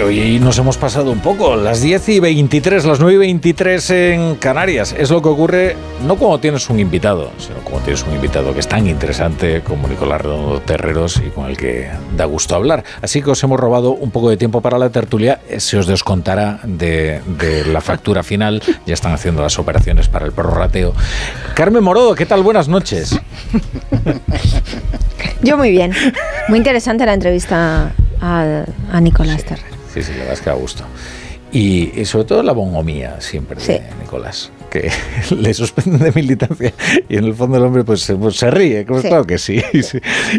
[0.00, 1.56] Hoy nos hemos pasado un poco.
[1.56, 4.94] Las 10 y 23, las 9 y 23 en Canarias.
[4.96, 8.60] Es lo que ocurre no cuando tienes un invitado, sino cuando tienes un invitado que
[8.60, 12.84] es tan interesante como Nicolás Redondo Terreros y con el que da gusto hablar.
[13.00, 15.40] Así que os hemos robado un poco de tiempo para la tertulia.
[15.48, 18.62] Eh, se os descontará de, de la factura final.
[18.86, 20.94] Ya están haciendo las operaciones para el prorrateo.
[21.54, 22.42] Carmen Morodo, ¿qué tal?
[22.42, 23.18] Buenas noches.
[25.42, 25.92] Yo muy bien.
[26.48, 29.75] Muy interesante la entrevista a, a Nicolás Terreros.
[29.96, 30.84] Sí, sí, la verdad es que a gusto.
[31.52, 34.90] Y, sobre todo la bongomía siempre de Nicolás, que
[35.34, 36.74] le suspenden de militancia
[37.08, 39.62] y en el fondo el hombre pues, se pues, ríe, claro que sí,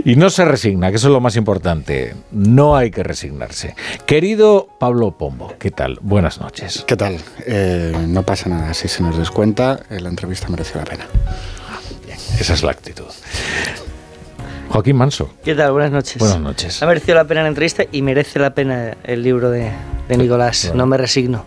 [0.05, 2.13] Y no se resigna, que eso es lo más importante.
[2.29, 3.73] No hay que resignarse.
[4.05, 5.97] Querido Pablo Pombo, ¿qué tal?
[6.03, 6.83] Buenas noches.
[6.85, 7.17] ¿Qué tal?
[7.47, 11.07] Eh, no pasa nada, si se nos descuenta, eh, la entrevista mereció la pena.
[12.05, 13.05] Bien, esa es la actitud.
[14.69, 15.29] Joaquín Manso.
[15.43, 15.71] ¿Qué tal?
[15.71, 16.17] Buenas noches.
[16.17, 16.81] Buenas noches.
[16.83, 19.71] Ha merecido la pena la entrevista y merece la pena el libro de,
[20.07, 20.71] de Nicolás.
[20.73, 21.45] No me resigno.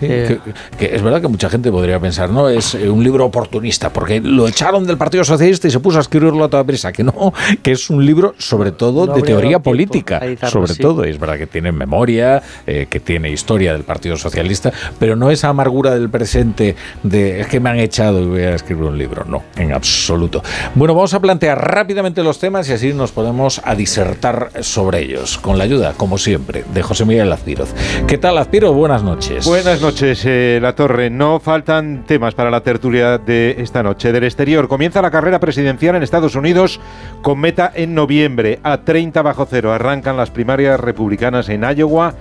[0.00, 0.38] Eh,
[0.78, 4.20] que, es verdad que mucha gente podría pensar, no, es eh, un libro oportunista, porque
[4.20, 6.92] lo echaron del Partido Socialista y se puso a escribirlo a toda prisa.
[6.92, 10.20] Que no, que es un libro sobre todo de teoría política.
[10.48, 15.16] Sobre todo, es verdad que tiene memoria, eh, que tiene historia del Partido Socialista, pero
[15.16, 18.84] no esa amargura del presente de es que me han echado y voy a escribir
[18.84, 19.24] un libro.
[19.24, 20.42] No, en absoluto.
[20.74, 25.38] Bueno, vamos a plantear rápidamente los temas y así nos podemos a disertar sobre ellos,
[25.38, 27.74] con la ayuda, como siempre, de José Miguel Azpiroz.
[28.06, 28.72] ¿Qué tal, Azpiro?
[28.72, 29.44] Buenas noches.
[29.46, 31.10] Buenas noches, eh, La Torre.
[31.10, 34.12] No faltan temas para la tertulia de esta noche.
[34.12, 36.80] Del exterior, comienza la carrera presidencial en Estados Unidos
[37.22, 38.60] con meta en noviembre.
[38.62, 42.14] A 30 bajo cero arrancan las primarias republicanas en Iowa.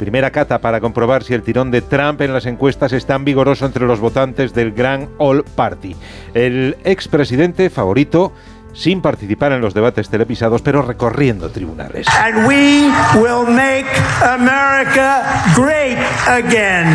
[0.00, 3.66] Primera cata para comprobar si el tirón de Trump en las encuestas es tan vigoroso
[3.66, 5.94] entre los votantes del Gran All Party.
[6.32, 8.32] El expresidente favorito
[8.72, 12.06] sin participar en los debates televisados, pero recorriendo tribunales.
[12.08, 13.86] And we will make
[14.22, 15.22] America
[15.54, 15.98] great
[16.28, 16.86] again.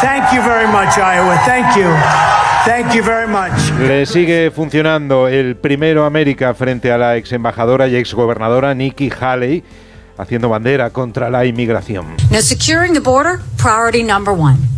[0.00, 1.40] Thank you very much, Iowa.
[1.44, 1.90] Thank you.
[2.64, 3.52] Thank you very much.
[3.86, 9.10] Le sigue funcionando el primero América frente a la ex embajadora y ex gobernadora Nikki
[9.10, 9.62] Haley
[10.16, 12.06] haciendo bandera contra la inmigración.
[12.30, 14.73] Now securing the border, priority number one.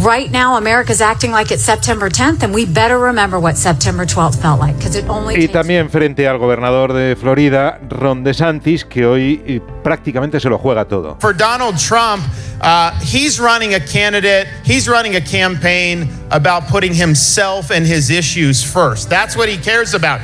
[0.00, 4.40] Right now, America's acting like it's September 10th, and we better remember what September 12th
[4.40, 5.36] felt like, because it only.
[5.36, 10.58] Y también frente al gobernador de Florida, Ron DeSantis, que hoy eh, prácticamente se lo
[10.58, 11.16] juega todo.
[11.20, 12.24] For Donald Trump,
[12.62, 18.64] uh, he's running a candidate, he's running a campaign about putting himself and his issues
[18.64, 19.08] first.
[19.08, 20.20] That's what he cares about.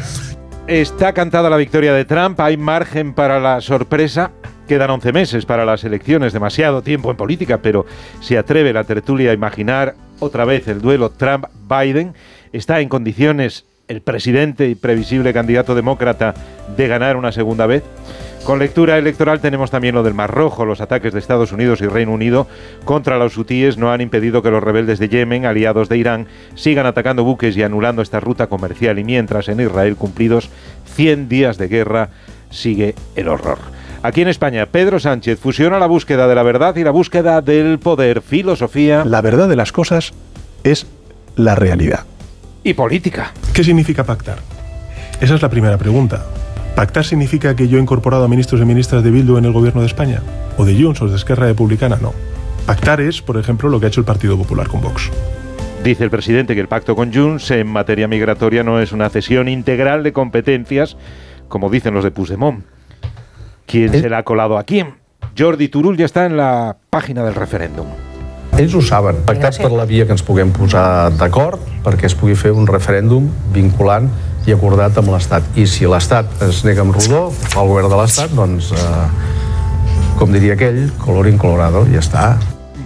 [0.67, 4.33] Está cantada la victoria de Trump, hay margen para la sorpresa.
[4.69, 7.87] Quedan 11 meses para las elecciones, demasiado tiempo en política, pero
[8.21, 12.13] se atreve la tertulia a imaginar otra vez el duelo Trump-Biden.
[12.53, 16.35] Está en condiciones el presidente y previsible candidato demócrata
[16.77, 17.83] de ganar una segunda vez.
[18.45, 20.67] Con lectura electoral tenemos también lo del Mar Rojo.
[20.67, 22.47] Los ataques de Estados Unidos y Reino Unido
[22.85, 26.85] contra los hutíes no han impedido que los rebeldes de Yemen, aliados de Irán, sigan
[26.85, 28.99] atacando buques y anulando esta ruta comercial.
[28.99, 30.51] Y mientras en Israel, cumplidos
[30.95, 32.11] 100 días de guerra,
[32.51, 33.78] sigue el horror.
[34.03, 37.81] Aquí en España, Pedro Sánchez fusiona la búsqueda de la verdad y la búsqueda del
[37.81, 39.05] poder, filosofía.
[39.05, 40.13] La verdad de las cosas
[40.63, 40.87] es
[41.35, 42.05] la realidad.
[42.63, 43.33] Y política.
[43.53, 44.39] ¿Qué significa pactar?
[45.21, 46.25] Esa es la primera pregunta.
[46.77, 49.81] ¿Pactar significa que yo he incorporado a ministros y ministras de Bildu en el gobierno
[49.81, 50.23] de España?
[50.57, 51.99] ¿O de Junts o de Esquerra Republicana?
[52.01, 52.15] No.
[52.67, 55.11] Pactar es, por ejemplo, lo que ha hecho el Partido Popular con Vox.
[55.83, 59.49] Dice el presidente que el pacto con Junts en materia migratoria no es una cesión
[59.49, 60.97] integral de competencias,
[61.49, 62.65] como dicen los de Puigdemont.
[63.69, 64.95] ¿Quién se la ha colado a quién?
[65.37, 67.91] Jordi Turul ja està en la pàgina del referèndum.
[68.57, 72.35] Ells ho saben, pactats per la via que ens puguem posar d'acord perquè es pugui
[72.35, 74.09] fer un referèndum vinculant
[74.49, 75.53] i acordat amb l'Estat.
[75.61, 80.57] I si l'Estat es nega amb rodó, el govern de l'Estat, doncs, eh, com diria
[80.57, 82.31] aquell, colorín colorado, ja està.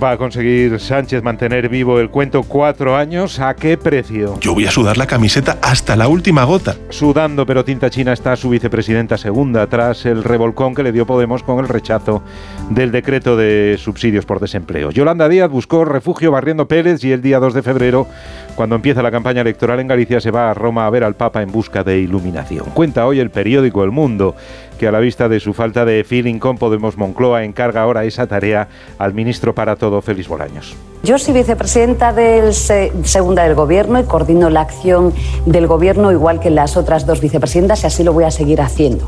[0.03, 3.39] ¿Va a conseguir Sánchez mantener vivo el cuento cuatro años?
[3.39, 4.37] ¿A qué precio?
[4.41, 6.75] Yo voy a sudar la camiseta hasta la última gota.
[6.89, 11.45] Sudando pero tinta china está su vicepresidenta segunda tras el revolcón que le dio Podemos
[11.45, 12.25] con el rechazo
[12.71, 14.91] del decreto de subsidios por desempleo.
[14.91, 18.09] Yolanda Díaz buscó refugio barriendo Pérez y el día 2 de febrero,
[18.57, 21.43] cuando empieza la campaña electoral en Galicia, se va a Roma a ver al Papa
[21.43, 22.71] en busca de iluminación.
[22.75, 24.35] Cuenta hoy el periódico El Mundo
[24.83, 28.27] que a la vista de su falta de feeling con Podemos Moncloa encarga ahora esa
[28.27, 28.67] tarea
[28.99, 30.75] al ministro para todo, Félix Bolaños.
[31.05, 35.15] Yo soy vicepresidenta del segunda del Gobierno y coordino la acción
[35.47, 39.07] del Gobierno igual que las otras dos vicepresidentas y así lo voy a seguir haciendo.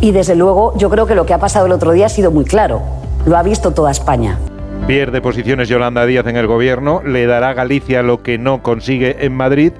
[0.00, 2.30] Y desde luego yo creo que lo que ha pasado el otro día ha sido
[2.30, 2.80] muy claro.
[3.26, 4.38] Lo ha visto toda España.
[4.86, 9.16] Pierde posiciones Yolanda Díaz en el Gobierno, le dará a Galicia lo que no consigue
[9.26, 9.72] en Madrid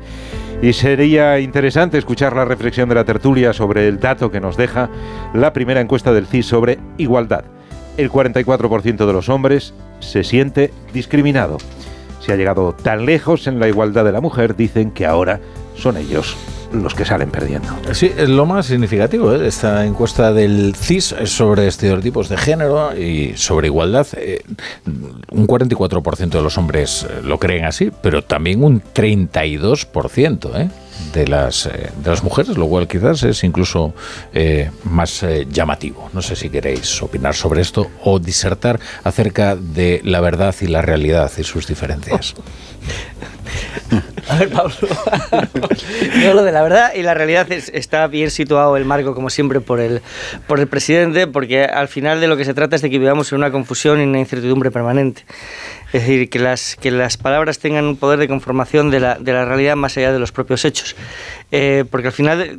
[0.60, 4.90] y sería interesante escuchar la reflexión de la tertulia sobre el dato que nos deja
[5.32, 7.44] la primera encuesta del CIS sobre igualdad.
[7.96, 11.58] el 44% de los hombres se siente discriminado.
[12.20, 15.40] Se ha llegado tan lejos en la igualdad de la mujer, dicen que ahora
[15.78, 16.36] son ellos
[16.72, 17.68] los que salen perdiendo.
[17.92, 19.34] Sí, es lo más significativo.
[19.34, 19.46] ¿eh?
[19.46, 24.06] Esta encuesta del CIS sobre estereotipos de género y sobre igualdad.
[24.16, 24.42] eh,
[25.30, 30.68] un 44% de los hombres lo creen así, pero también un 32% ¿eh?
[31.12, 33.94] De, las, eh, de las mujeres, lo cual quizás es incluso
[34.32, 36.08] eh, más eh, llamativo.
[36.12, 40.82] No sé si queréis opinar sobre esto o disertar acerca de la verdad y la
[40.82, 42.34] realidad y sus diferencias.
[44.28, 44.74] A ver, Pablo.
[46.22, 49.30] Yo lo de la verdad y la realidad es- está bien situado el marco, como
[49.30, 50.02] siempre, por el,
[50.46, 53.32] por el presidente, porque al final de lo que se trata es de que vivamos
[53.32, 55.24] en una confusión y una incertidumbre permanente.
[55.92, 59.32] Es decir, que las, que las palabras tengan un poder de conformación de la, de
[59.32, 60.94] la realidad más allá de los propios hechos.
[61.50, 62.58] Eh, porque al final,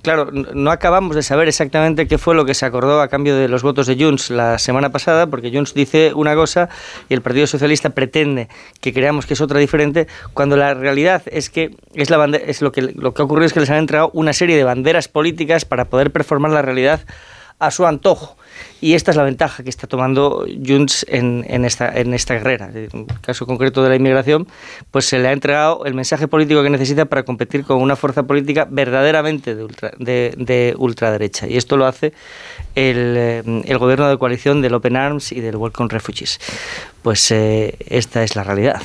[0.00, 3.48] claro, no acabamos de saber exactamente qué fue lo que se acordó a cambio de
[3.48, 6.70] los votos de Junts la semana pasada, porque Junts dice una cosa
[7.10, 8.48] y el Partido Socialista pretende
[8.80, 12.62] que creamos que es otra diferente, cuando la realidad es que es, la bande- es
[12.62, 15.06] lo, que, lo que ha ocurrido es que les han entregado una serie de banderas
[15.08, 17.00] políticas para poder performar la realidad
[17.60, 18.36] a su antojo.
[18.80, 22.70] Y esta es la ventaja que está tomando Junts en, esta, en esta carrera.
[22.74, 24.48] En el caso concreto de la inmigración,
[24.90, 28.24] pues se le ha entregado el mensaje político que necesita para competir con una fuerza
[28.24, 31.46] política verdaderamente de, ultra- de, de ultraderecha.
[31.46, 32.12] Y esto lo hace
[32.74, 36.40] el, eh, el gobierno de coalición del Open Arms y del Welcome Refugees.
[37.02, 38.82] Pues eh, esta es la realidad.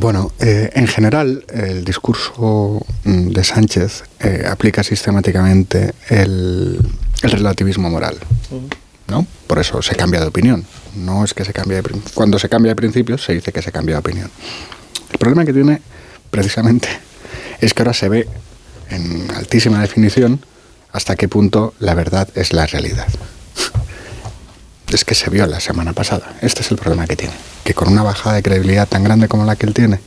[0.00, 6.78] Bueno, eh, en general, el discurso mm, de Sánchez eh, aplica sistemáticamente el,
[7.20, 8.16] el relativismo moral.
[9.08, 9.26] ¿no?
[9.48, 10.64] Por eso se cambia de opinión.
[10.94, 13.72] No es que se cambie de Cuando se cambia de principios, se dice que se
[13.72, 14.30] cambia de opinión.
[15.10, 15.82] El problema que tiene,
[16.30, 16.88] precisamente,
[17.60, 18.28] es que ahora se ve
[18.90, 20.44] en altísima definición
[20.92, 23.08] hasta qué punto la verdad es la realidad.
[24.90, 26.36] Es que se vio la semana pasada.
[26.40, 27.34] Este es el problema que tiene.
[27.64, 30.00] Que con una bajada de credibilidad tan grande como la que él tiene,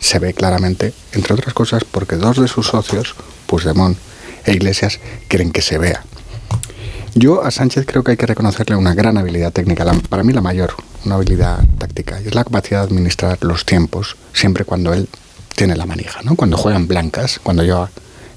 [0.00, 3.14] se ve claramente, entre otras cosas, porque dos de sus socios,
[3.46, 3.96] Puigdemont
[4.44, 6.02] e Iglesias, quieren que se vea.
[7.14, 10.42] Yo a Sánchez creo que hay que reconocerle una gran habilidad técnica, para mí la
[10.42, 10.74] mayor,
[11.04, 15.08] una habilidad táctica, y es la capacidad de administrar los tiempos, siempre cuando él
[15.54, 16.36] tiene la manija, ¿no?
[16.36, 17.90] cuando juegan blancas, cuando lleva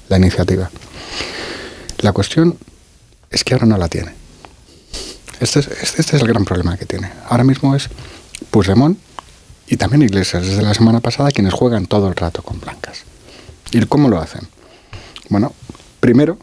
[0.08, 0.70] la iniciativa.
[1.98, 2.56] La cuestión
[3.30, 4.19] es que ahora no la tiene.
[5.40, 7.10] Este es, este, este es el gran problema que tiene.
[7.28, 7.88] Ahora mismo es
[8.50, 8.98] Puigdemont
[9.66, 13.04] y también Iglesias, desde la semana pasada, quienes juegan todo el rato con blancas.
[13.72, 14.42] ¿Y cómo lo hacen?
[15.28, 15.54] Bueno,
[16.00, 16.38] primero,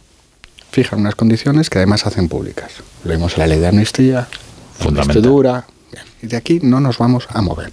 [0.72, 2.72] fijan unas condiciones que además hacen públicas.
[3.04, 4.28] Lo vimos en la ley de amnistía,
[4.80, 5.66] Fundamental.
[6.21, 7.71] y de aquí no nos vamos a mover.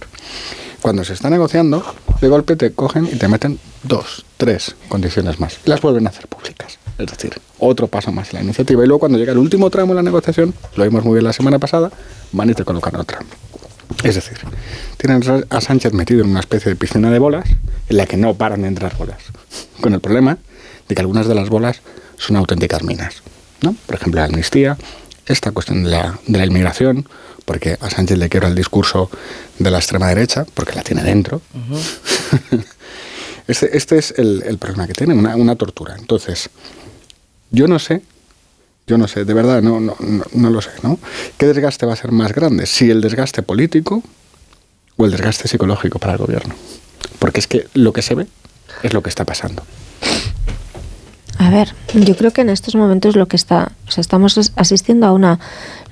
[0.81, 1.83] Cuando se está negociando,
[2.21, 5.57] de golpe te cogen y te meten dos, tres condiciones más.
[5.65, 6.77] Y las vuelven a hacer públicas.
[6.97, 8.83] Es decir, otro paso más en la iniciativa.
[8.83, 11.33] Y luego cuando llega el último tramo de la negociación, lo vimos muy bien la
[11.33, 11.91] semana pasada,
[12.31, 13.19] van y te colocan otra.
[14.03, 14.37] Es decir,
[14.97, 17.45] tienen a Sánchez metido en una especie de piscina de bolas
[17.89, 19.19] en la que no paran de entrar bolas.
[19.81, 20.37] Con el problema
[20.87, 21.81] de que algunas de las bolas
[22.17, 23.23] son auténticas minas.
[23.61, 23.75] ¿no?
[23.85, 24.77] Por ejemplo, la amnistía,
[25.25, 27.07] esta cuestión de la, de la inmigración,
[27.45, 29.09] porque a Sánchez le quiero el discurso
[29.59, 31.41] de la extrema derecha, porque la tiene dentro.
[33.47, 35.95] Este, este es el, el problema que tiene, una, una tortura.
[35.99, 36.49] Entonces,
[37.51, 38.01] yo no sé,
[38.87, 39.95] yo no sé, de verdad, no, no,
[40.33, 40.99] no, lo sé, ¿no?
[41.37, 42.65] ¿Qué desgaste va a ser más grande?
[42.65, 44.03] Si el desgaste político
[44.97, 46.53] o el desgaste psicológico para el gobierno.
[47.19, 48.27] Porque es que lo que se ve
[48.83, 49.63] es lo que está pasando.
[51.37, 54.53] A ver, yo creo que en estos momentos lo que está, o sea, estamos as-
[54.55, 55.39] asistiendo a una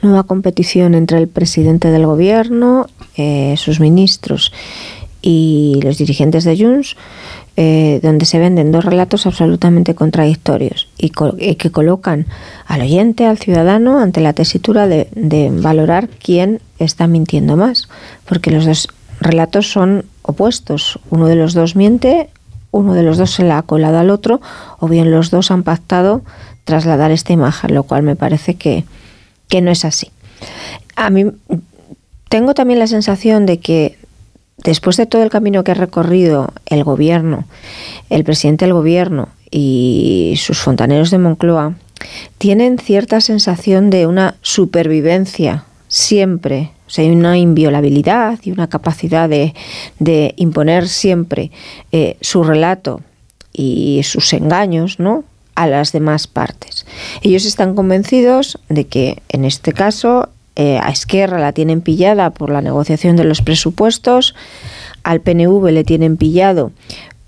[0.02, 4.54] nueva competición entre el presidente del gobierno, eh, sus ministros
[5.24, 6.96] y los dirigentes de Junts,
[7.56, 12.28] eh, donde se venden dos relatos absolutamente contradictorios y, que colocan
[12.68, 17.88] al oyente, al ciudadano, ante la tesitura de, de valorar quién está mintiendo más,
[18.26, 18.90] porque los dos
[19.22, 21.00] relatos son opuestos.
[21.10, 22.30] Uno de los dos miente,
[22.72, 24.42] uno de los dos se la ha colado al otro,
[24.80, 26.22] o bien los dos han pactado
[26.66, 28.84] trasladar esta imagen, lo cual me parece que,
[29.48, 30.12] que no es así.
[30.98, 31.28] A mí
[32.28, 33.98] tengo también la sensación de que
[34.58, 37.46] después de todo el camino que ha recorrido el gobierno,
[38.10, 41.76] el presidente del gobierno y sus fontaneros de Moncloa,
[42.38, 49.30] tienen cierta sensación de una supervivencia siempre, o sea, hay una inviolabilidad y una capacidad
[49.30, 49.54] de,
[50.38, 51.52] imponer siempre
[51.92, 53.02] eh, su relato
[53.54, 55.24] y sus engaños, ¿no?
[55.56, 56.86] a las demás partes.
[57.22, 62.52] Ellos están convencidos de que en este caso eh, a Esquerra la tienen pillada por
[62.52, 64.36] la negociación de los presupuestos,
[65.04, 66.72] al PNV le tienen pillado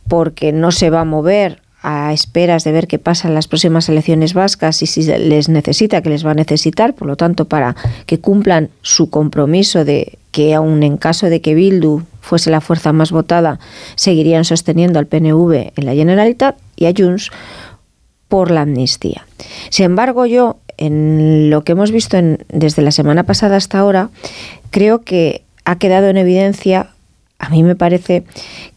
[0.08, 3.88] porque no se va a mover a esperas de ver qué pasa en las próximas
[3.90, 7.76] elecciones vascas y si les necesita, que les va a necesitar, por lo tanto, para
[8.08, 12.92] que cumplan su compromiso de que aun en caso de que Bildu fuese la fuerza
[12.92, 13.60] más votada,
[13.96, 17.30] seguirían sosteniendo al PNV en la Generalitat y a Junts
[18.28, 19.28] por la amnistía.
[19.70, 22.18] Sin embargo, yo, en lo que hemos visto
[22.50, 24.10] desde la semana pasada hasta ahora,
[24.72, 26.90] creo que ha quedado en evidencia,
[27.40, 28.24] a mí me parece,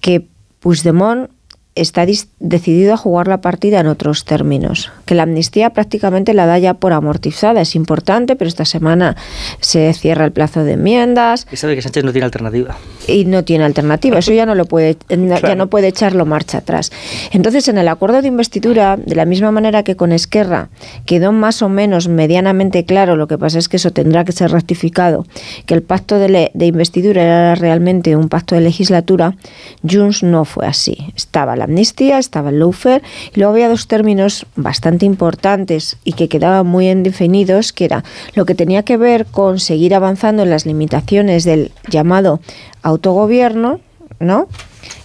[0.01, 0.27] que
[0.61, 1.31] Puigdemont
[1.81, 2.07] está
[2.41, 6.75] decidido a jugar la partida en otros términos, que la amnistía prácticamente la da ya
[6.75, 9.17] por amortizada, es importante, pero esta semana
[9.61, 11.47] se cierra el plazo de enmiendas.
[11.51, 12.77] Y sabe que Sánchez no tiene alternativa.
[13.07, 16.91] Y no tiene alternativa, eso ya no lo puede, ya no puede echarlo marcha atrás.
[17.33, 20.69] Entonces, en el acuerdo de investidura, de la misma manera que con Esquerra
[21.07, 24.51] quedó más o menos medianamente claro, lo que pasa es que eso tendrá que ser
[24.51, 25.27] rectificado,
[25.67, 29.37] que el pacto de, de investidura era realmente un pacto de legislatura,
[29.89, 31.13] Junts no fue así.
[31.17, 33.03] Estaba la amnistía, estaba el lawfare,
[33.35, 38.45] y luego había dos términos bastante importantes y que quedaban muy indefinidos, que era lo
[38.45, 42.41] que tenía que ver con seguir avanzando en las limitaciones del llamado
[42.83, 43.81] autogobierno,
[44.19, 44.49] ¿no?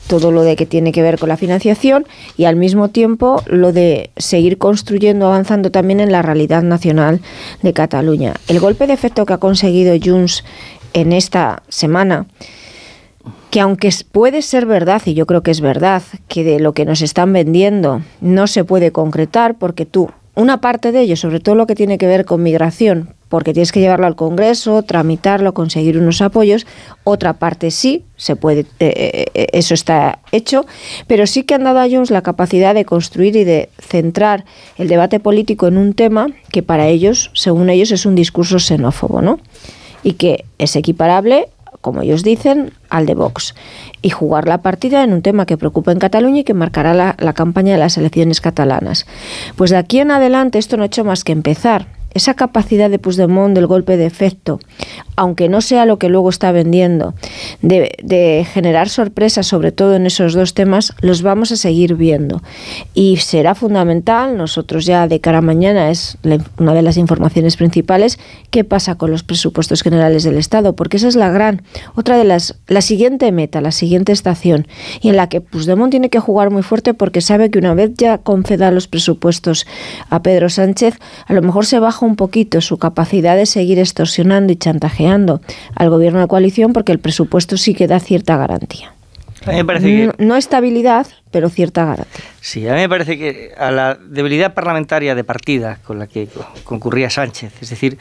[0.08, 2.06] todo lo de que tiene que ver con la financiación
[2.38, 7.22] y al mismo tiempo lo de seguir construyendo, avanzando también en la realidad nacional
[7.62, 8.34] de Cataluña.
[8.48, 10.44] El golpe de efecto que ha conseguido Junts
[10.94, 12.26] en esta semana
[13.50, 16.86] que aunque puede ser verdad, y yo creo que es verdad, que de lo que
[16.86, 21.56] nos están vendiendo no se puede concretar, porque tú, una parte de ello, sobre todo
[21.56, 25.98] lo que tiene que ver con migración, porque tienes que llevarlo al Congreso, tramitarlo, conseguir
[25.98, 26.68] unos apoyos,
[27.04, 30.66] otra parte sí, se puede, eh, eh, eso está hecho,
[31.08, 34.46] pero sí que han dado a Jones la capacidad de construir y de centrar
[34.78, 39.22] el debate político en un tema que para ellos, según ellos, es un discurso xenófobo,
[39.22, 39.40] ¿no?
[40.04, 41.48] Y que es equiparable
[41.84, 43.56] como ellos dicen, al de Vox
[44.02, 47.34] y jugar la partida en un tema que preocupa en Cataluña y que marcará la,
[47.34, 49.06] campaña de las elecciones catalanas.
[49.58, 53.00] Pues de aquí en adelante esto no ha hecho más que empezar esa capacidad de
[53.00, 54.60] Puigdemont del golpe de efecto,
[55.16, 57.14] aunque no sea lo que luego está vendiendo,
[57.62, 62.42] de, generar sorpresas, sobre todo en esos dos temas, los vamos a seguir viendo.
[62.94, 66.18] Y será fundamental, nosotros ya de cara a mañana es
[66.58, 71.08] una de las informaciones principales, qué pasa con los presupuestos generales del Estado, porque esa
[71.08, 71.62] es la gran,
[71.96, 74.68] otra de las, la siguiente meta, la siguiente estación,
[75.02, 77.92] y en la que Puigdemont tiene que jugar muy fuerte porque sabe que una vez
[77.96, 79.66] ya conceda los presupuestos
[80.10, 84.54] a Pedro Sánchez, a lo mejor se baja un poquito su capacidad de seguir extorsionando
[84.54, 85.42] y chantajeando
[85.76, 88.94] al gobierno de coalición porque el presupuesto sí que da cierta garantía.
[90.18, 92.26] no, estabilidad, pero cierta garantía.
[92.40, 96.28] Sí, a mí me parece que a la debilidad parlamentaria de partida con la que
[96.64, 97.98] concurría Sánchez, es decir,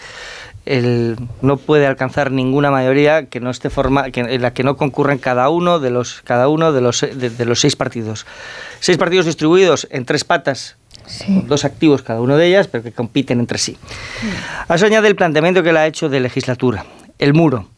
[0.64, 4.76] él no puede alcanzar ninguna mayoría que no esté forma, que, en la que no
[4.76, 8.26] concurren cada uno de los cada uno de los de los seis partidos,
[8.78, 10.76] seis partidos distribuidos en tres patas
[11.46, 13.76] dos activos cada uno de ellas, pero que compiten entre sí.
[14.68, 16.84] A eso añade el planteamiento que le ha hecho de legislatura,
[17.18, 17.68] el muro.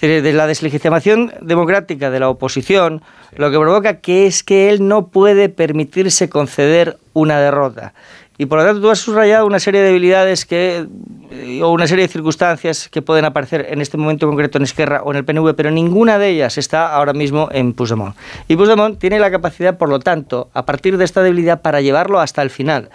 [0.00, 3.00] De la deslegitimación democrática de la oposición,
[3.36, 7.94] lo que provoca que es que él no puede permitirse conceder una derrota.
[8.36, 10.86] Y por lo tanto tú has subrayado una serie de debilidades que,
[11.30, 15.02] eh, o una serie de circunstancias que pueden aparecer en este momento concreto en Esquerra
[15.04, 18.16] o en el PNV, pero ninguna de ellas está ahora mismo en Puigdemont.
[18.48, 22.18] Y Puigdemont tiene la capacidad, por lo tanto, a partir de esta debilidad, para llevarlo
[22.18, 22.90] hasta el final.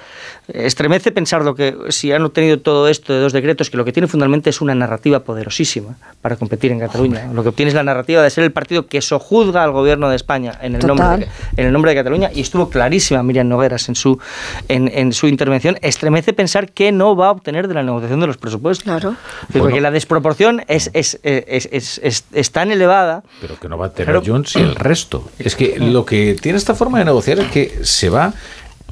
[0.49, 3.93] Estremece pensar lo que, si han obtenido todo esto de dos decretos, que lo que
[3.93, 7.29] tiene fundamentalmente es una narrativa poderosísima para competir en Cataluña.
[7.33, 10.17] Lo que obtiene es la narrativa de ser el partido que sojuzga al gobierno de
[10.17, 13.87] España en el, nombre de, en el nombre de Cataluña, y estuvo clarísima Miriam Nogueras
[13.87, 14.19] en su,
[14.67, 18.27] en, en su intervención, estremece pensar que no va a obtener de la negociación de
[18.27, 18.83] los presupuestos.
[18.83, 19.15] Claro.
[19.53, 21.99] Porque la desproporción es, es, es,
[22.33, 23.23] es, tan elevada.
[23.41, 25.29] Pero que no va a tener Jones y el resto.
[25.39, 28.33] Es que lo que tiene esta forma de negociar es que se va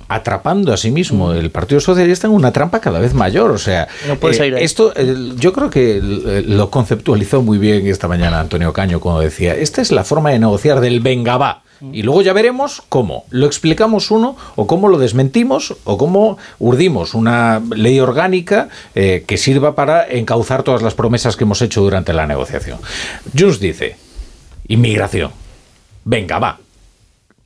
[0.10, 3.52] atrapando a sí mismo el Partido Socialista en una trampa cada vez mayor.
[3.52, 4.94] O sea, eh, esto
[5.36, 6.00] yo creo que
[6.46, 10.40] lo conceptualizó muy bien esta mañana Antonio Caño cuando decía, esta es la forma de
[10.40, 11.64] negociar del venga va.
[11.82, 17.14] Y luego ya veremos cómo lo explicamos uno o cómo lo desmentimos o cómo urdimos
[17.14, 22.14] una ley orgánica eh, que sirva para encauzar todas las promesas que hemos hecho durante
[22.14, 22.80] la negociación.
[23.38, 23.96] Junts dice,
[24.68, 25.32] inmigración.
[26.04, 26.60] Venga, va.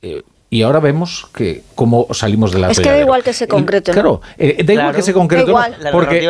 [0.00, 3.48] Eh, y ahora vemos que cómo salimos de la Es que da igual que se
[3.48, 3.90] concreto.
[3.90, 5.58] Claro, eh, da igual que se concreto.
[5.90, 6.20] Porque,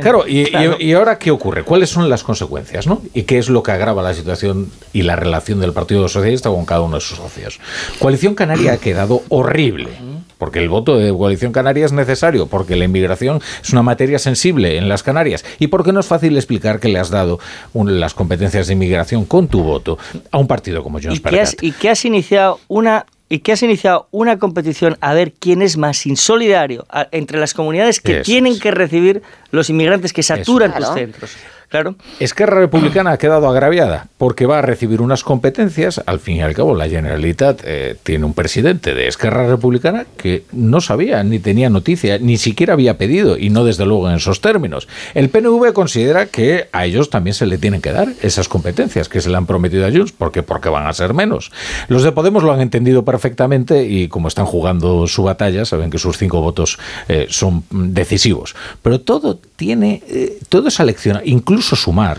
[0.00, 1.64] claro, y, ahora qué ocurre?
[1.64, 2.86] ¿Cuáles son las consecuencias?
[2.86, 3.02] ¿no?
[3.14, 6.64] ¿Y qué es lo que agrava la situación y la relación del Partido Socialista con
[6.66, 7.58] cada uno de sus socios?
[7.98, 9.90] Coalición Canaria ha quedado horrible.
[10.38, 14.76] Porque el voto de Coalición Canaria es necesario, porque la inmigración es una materia sensible
[14.76, 17.38] en las Canarias y porque no es fácil explicar que le has dado
[17.72, 19.96] las competencias de inmigración con tu voto
[20.30, 23.50] a un partido como Jones ¿Y, que has, y que has iniciado una y que
[23.50, 28.12] has iniciado una competición a ver quién es más insolidario a- entre las comunidades que
[28.20, 28.60] Eso tienen es.
[28.60, 30.94] que recibir los inmigrantes que saturan tus Claro.
[30.94, 31.36] centros.
[31.74, 31.96] Claro.
[32.20, 36.00] Esquerra Republicana ha quedado agraviada porque va a recibir unas competencias.
[36.06, 40.44] Al fin y al cabo, la Generalitat eh, tiene un presidente de Esquerra Republicana que
[40.52, 44.40] no sabía ni tenía noticia, ni siquiera había pedido, y no desde luego en esos
[44.40, 44.86] términos.
[45.14, 49.20] El PNV considera que a ellos también se le tienen que dar esas competencias que
[49.20, 51.50] se le han prometido a Junts, porque, porque van a ser menos.
[51.88, 55.98] Los de Podemos lo han entendido perfectamente y como están jugando su batalla, saben que
[55.98, 56.78] sus cinco votos
[57.08, 58.54] eh, son decisivos.
[58.80, 60.78] Pero todo tiene, eh, todo es
[61.24, 62.18] incluso sumar,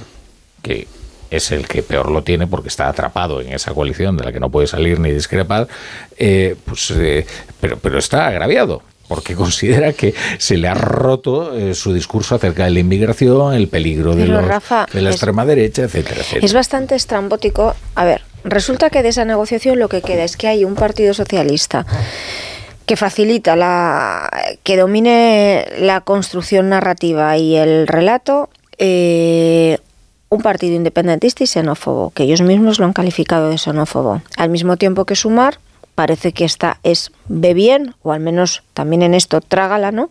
[0.62, 0.88] que
[1.32, 4.40] es el que peor lo tiene porque está atrapado en esa coalición de la que
[4.40, 5.68] no puede salir ni discrepar,
[6.18, 7.26] eh, pues, eh,
[7.60, 8.82] pero, pero está agraviado.
[9.08, 13.68] Porque considera que se le ha roto eh, su discurso acerca de la inmigración, el
[13.68, 16.46] peligro de, los- Rafa, de la es- extrema derecha, etcétera, etcétera.
[16.46, 17.76] Es bastante estrambótico.
[17.96, 21.14] A ver, resulta que de esa negociación lo que queda es que hay un partido
[21.14, 21.86] socialista
[22.88, 24.30] que facilita la
[24.64, 29.78] que domine la construcción narrativa y el relato eh,
[30.30, 34.22] un partido independentista y xenófobo que ellos mismos lo han calificado de xenófobo.
[34.38, 35.60] Al mismo tiempo que sumar
[35.96, 40.10] parece que esta es ve bien, o al menos también en esto trágala, ¿no?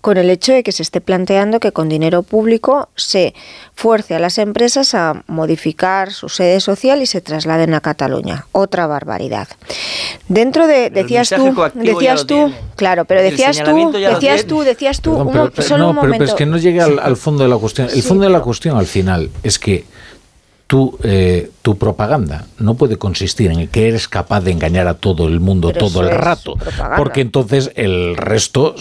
[0.00, 3.32] Con el hecho de que se esté planteando que con dinero público se
[3.74, 8.46] fuerce a las empresas a modificar su sede social y se trasladen a Cataluña.
[8.52, 9.48] Otra barbaridad.
[10.28, 12.54] Dentro de, Pero decías tú, decías tú, tiene.
[12.76, 15.94] claro, pero El decías tú, decías tú, decías tú, Perdón, un pero- solo no, un
[15.96, 16.18] pero- momento.
[16.24, 17.86] pero es que no llega al, al fondo de la cuestión.
[17.88, 19.84] El Sí, fondo de la cuestión al final es que
[20.66, 25.26] tú, eh, tu propaganda no puede consistir en que eres capaz de engañar a todo
[25.28, 26.96] el mundo Pero todo el rato, propaganda.
[26.96, 28.74] porque entonces el resto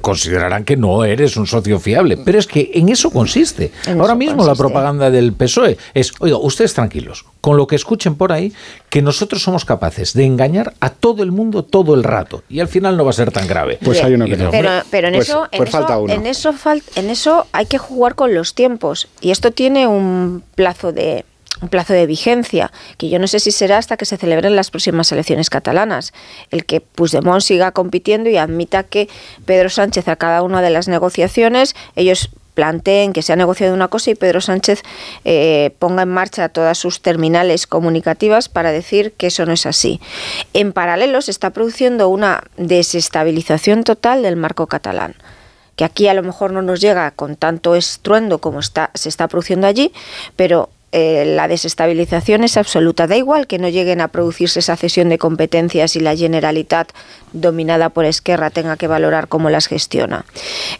[0.00, 2.16] considerarán que no eres un socio fiable.
[2.16, 3.72] Pero es que en eso consiste.
[3.86, 7.76] En Ahora eso mismo la propaganda del PSOE es, oiga, ustedes tranquilos, con lo que
[7.76, 8.52] escuchen por ahí,
[8.88, 12.42] que nosotros somos capaces de engañar a todo el mundo todo el rato.
[12.48, 13.78] Y al final no va a ser tan grave.
[13.82, 14.06] Pues Bien.
[14.06, 14.50] hay uno que no.
[14.50, 16.12] Pero, pero en, Pues- eso, en, pues eso, falta uno.
[16.12, 19.08] en, eso fal- en eso hay que jugar con los tiempos.
[19.20, 21.24] Y esto tiene un plazo de
[21.60, 24.70] un plazo de vigencia, que yo no sé si será hasta que se celebren las
[24.70, 26.12] próximas elecciones catalanas.
[26.50, 29.08] El que Puigdemont siga compitiendo y admita que
[29.44, 33.88] Pedro Sánchez a cada una de las negociaciones, ellos planteen que se ha negociado una
[33.88, 34.82] cosa y Pedro Sánchez
[35.24, 40.00] eh, ponga en marcha todas sus terminales comunicativas para decir que eso no es así.
[40.52, 45.14] En paralelo se está produciendo una desestabilización total del marco catalán
[45.74, 49.26] que aquí a lo mejor no nos llega con tanto estruendo como está, se está
[49.26, 49.90] produciendo allí,
[50.36, 53.06] pero eh, la desestabilización es absoluta.
[53.06, 56.92] Da igual que no lleguen a producirse esa cesión de competencias y la Generalitat
[57.32, 60.26] dominada por Esquerra tenga que valorar cómo las gestiona.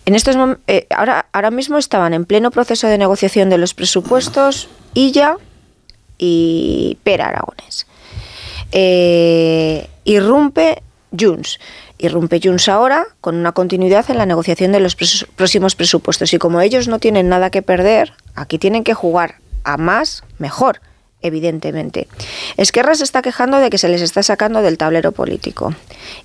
[0.04, 4.68] En estos eh, ahora, ahora mismo estaban en pleno proceso de negociación de los presupuestos
[4.92, 5.38] Illa
[6.18, 7.86] y Pera Aragones.
[8.70, 10.82] Eh, irrumpe
[11.18, 11.58] Junts.
[11.96, 14.94] Irrumpe Junts ahora con una continuidad en la negociación de los
[15.36, 16.34] próximos presupuestos.
[16.34, 20.80] Y como ellos no tienen nada que perder, aquí tienen que jugar a más, mejor,
[21.22, 22.08] evidentemente.
[22.56, 25.74] Esquerra se está quejando de que se les está sacando del tablero político.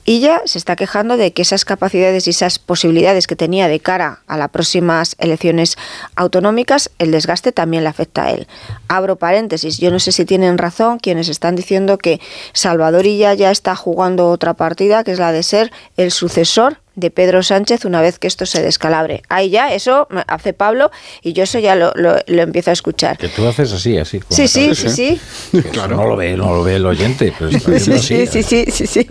[0.05, 3.79] Y ya se está quejando de que esas capacidades y esas posibilidades que tenía de
[3.79, 5.77] cara a las próximas elecciones
[6.15, 8.47] autonómicas, el desgaste también le afecta a él.
[8.87, 12.19] Abro paréntesis, yo no sé si tienen razón quienes están diciendo que
[12.53, 17.11] Salvador Illa ya está jugando otra partida, que es la de ser el sucesor de
[17.11, 19.21] Pedro Sánchez una vez que esto se descalabre.
[19.29, 20.89] Ahí ya, eso hace Pablo
[21.21, 23.17] y yo eso ya lo, lo- lo empiezo a escuchar.
[23.19, 24.19] Que tú haces así, así.
[24.29, 24.89] Sí, sí, cabeza.
[24.89, 25.19] sí,
[25.53, 25.59] sí.
[25.59, 27.99] Eso No lo ve, no lo ve el oyente, pero Sí, así.
[27.99, 29.07] sí, sí, sí, sí, sí.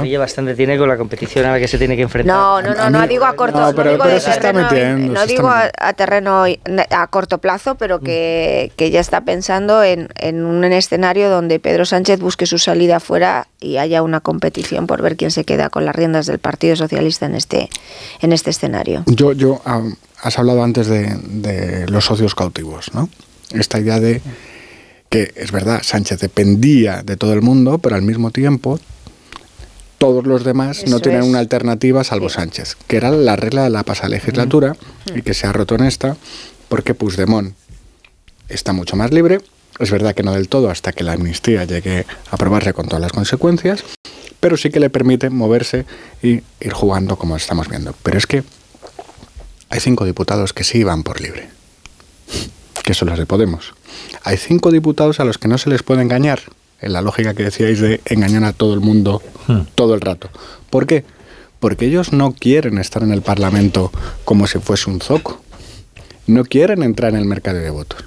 [0.00, 2.34] Brilla bastante tiene con la competición a la que se tiene que enfrentar.
[2.36, 4.40] No, no, no, no digo a corto, No, no, pero- digo pero de se está
[4.52, 6.44] terreno, metiendo, no se digo está a, a terreno
[6.90, 11.84] a corto plazo, pero que, que ya está pensando en, en un escenario donde Pedro
[11.84, 15.84] Sánchez busque su salida fuera y haya una competición por ver quién se queda con
[15.84, 17.68] las riendas del Partido Socialista en este
[18.20, 19.04] en este escenario.
[19.06, 19.62] Yo, yo
[20.20, 23.08] has hablado antes de, de los socios cautivos, ¿no?
[23.52, 24.20] Esta idea de
[25.08, 28.78] que es verdad, Sánchez dependía de todo el mundo, pero al mismo tiempo
[29.98, 31.26] todos los demás no Eso tienen es.
[31.28, 32.36] una alternativa salvo Sí.
[32.36, 34.76] Sánchez, que era la regla de la pasada legislatura
[35.14, 36.16] y que se ha roto en esta
[36.68, 37.54] porque Puigdemont
[38.48, 39.40] está mucho más libre.
[39.80, 43.00] Es verdad que no del todo hasta que la amnistía llegue a aprobarse con todas
[43.00, 43.82] las consecuencias,
[44.40, 45.84] pero sí que le permite moverse
[46.22, 47.94] y ir jugando como estamos viendo.
[48.02, 48.44] Pero es que
[49.70, 51.48] hay cinco diputados que sí van por libre,
[52.84, 53.74] que son los de Podemos.
[54.24, 56.40] Hay cinco diputados a los que no se les puede engañar,
[56.80, 59.62] en la lógica que decíais de engañar a todo el mundo Hmm.
[59.74, 60.28] todo el rato.
[60.70, 61.04] ¿Por qué?
[61.58, 63.90] Porque ellos no quieren estar en el Parlamento
[64.24, 65.40] como si fuese un zoco.
[66.26, 68.04] No quieren entrar en el mercado de votos.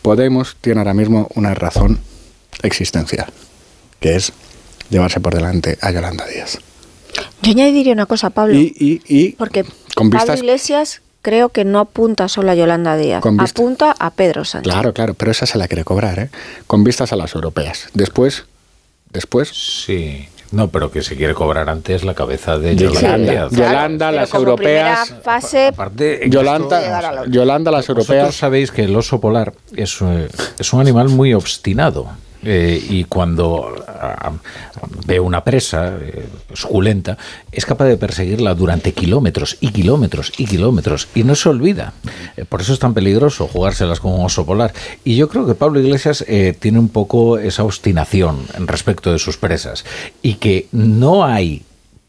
[0.00, 2.00] Podemos tiene ahora mismo una razón
[2.62, 3.30] existencial,
[4.00, 4.32] que es
[4.90, 6.58] llevarse por delante a Yolanda Díaz.
[7.42, 8.54] Yo añadiría una cosa, Pablo.
[8.56, 14.10] Y, porque con Pablo Iglesias creo que no apunta solo a Yolanda Díaz, apunta a
[14.10, 14.72] Pedro Sánchez.
[14.72, 16.30] Claro, claro, pero esa se la quiere cobrar, ¿eh?
[16.66, 17.88] Con vistas a las europeas.
[17.94, 18.44] Después,
[19.10, 19.48] después.
[19.48, 20.28] Sí.
[20.50, 23.48] No, pero que se quiere cobrar antes la cabeza de Yolanda.
[23.50, 25.14] Yolanda, las europeas.
[25.22, 25.72] Fase,
[26.28, 28.08] Yolanda, Yolanda, las europeas.
[28.08, 32.08] Vosotros sabéis que el oso polar es, eh, es un animal muy obstinado.
[32.42, 34.32] Eh, y cuando ah,
[35.06, 37.18] ve una presa eh, suculenta,
[37.50, 41.94] es capaz de perseguirla durante kilómetros y kilómetros y kilómetros y no se olvida.
[42.36, 44.72] Eh, por eso es tan peligroso jugárselas como un oso polar.
[45.04, 46.24] Y yo creo que Pablo Iglesias
[46.60, 49.84] tiene un poco esa obstinación respecto de sus presas
[50.22, 51.62] y que no hay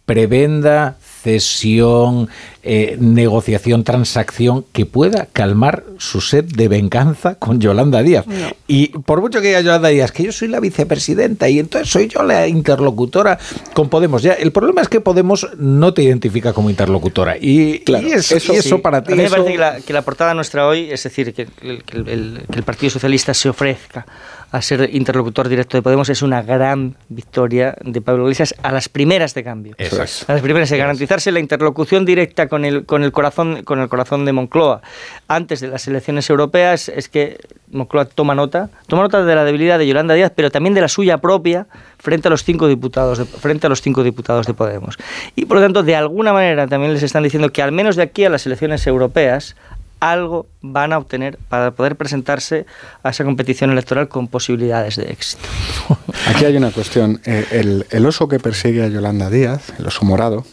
[0.05, 2.29] prebenda cesión,
[2.61, 8.25] eh, negociación, transacción que pueda calmar su sed de venganza con Yolanda Díaz.
[8.67, 12.07] Y por mucho que diga Yolanda Díaz, que yo soy la vicepresidenta y entonces soy
[12.07, 13.39] yo la interlocutora
[13.73, 14.21] con Podemos.
[14.21, 17.37] Ya, el problema es que Podemos no te identifica como interlocutora.
[17.37, 19.13] Y, eso, para ti.
[19.13, 21.83] A mí me parece que la, que la, portada nuestra hoy, es decir, que, el,
[21.83, 24.05] que el Partido Socialista se ofrezca
[24.51, 28.89] a ser interlocutor directo de Podemos es una gran victoria de Pablo Iglesias a las
[28.89, 29.75] primeras de cambio.
[29.79, 33.87] A las primeras de garantizarse la interlocución directa con el, con el corazón con el
[33.87, 34.81] corazón de Moncloa
[35.27, 37.37] antes de las elecciones europeas es que
[37.71, 40.87] Moncloa toma nota, toma nota de la debilidad de Yolanda Díaz, pero también de la
[40.87, 41.67] suya propia
[41.99, 44.97] frente a los cinco diputados de, frente a los cinco diputados de Podemos.
[45.35, 48.03] Y por lo tanto, de alguna manera también les están diciendo que al menos de
[48.03, 49.55] aquí a las elecciones europeas
[49.99, 52.65] algo van a obtener para poder presentarse
[53.03, 55.43] a esa competición electoral con posibilidades de éxito.
[56.27, 57.21] Aquí hay una cuestión.
[57.25, 60.45] Eh, el, oso que persigue a Yolanda Díaz, el oso morado,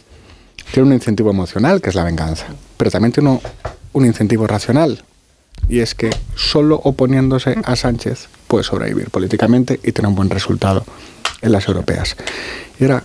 [0.71, 2.45] tiene un incentivo emocional, que es la venganza,
[2.77, 3.39] pero también tiene
[3.93, 5.03] un incentivo racional,
[5.69, 10.85] y es que solo oponiéndose a Sánchez puede sobrevivir políticamente y tener un buen resultado
[11.41, 12.15] en las europeas.
[12.79, 13.03] Y ahora,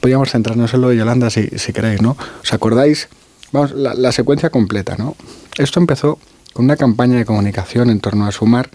[0.00, 2.16] podríamos centrarnos en lo de Yolanda si, si queréis, ¿no?
[2.42, 3.08] ¿Os acordáis?
[3.52, 5.16] Vamos, la, la secuencia completa, ¿no?
[5.56, 6.18] Esto empezó
[6.52, 8.70] con una campaña de comunicación en torno a Sumar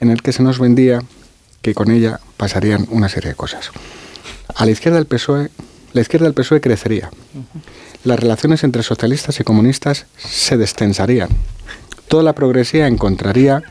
[0.00, 1.02] en el que se nos vendía
[1.62, 3.70] que con ella pasarían una serie de cosas.
[4.54, 5.50] A la izquierda del PSOE,
[5.92, 7.10] la izquierda del PSOE crecería.
[8.04, 11.30] Las relaciones entre socialistas y comunistas se destensarían.
[12.08, 13.62] Toda la progresía encontraría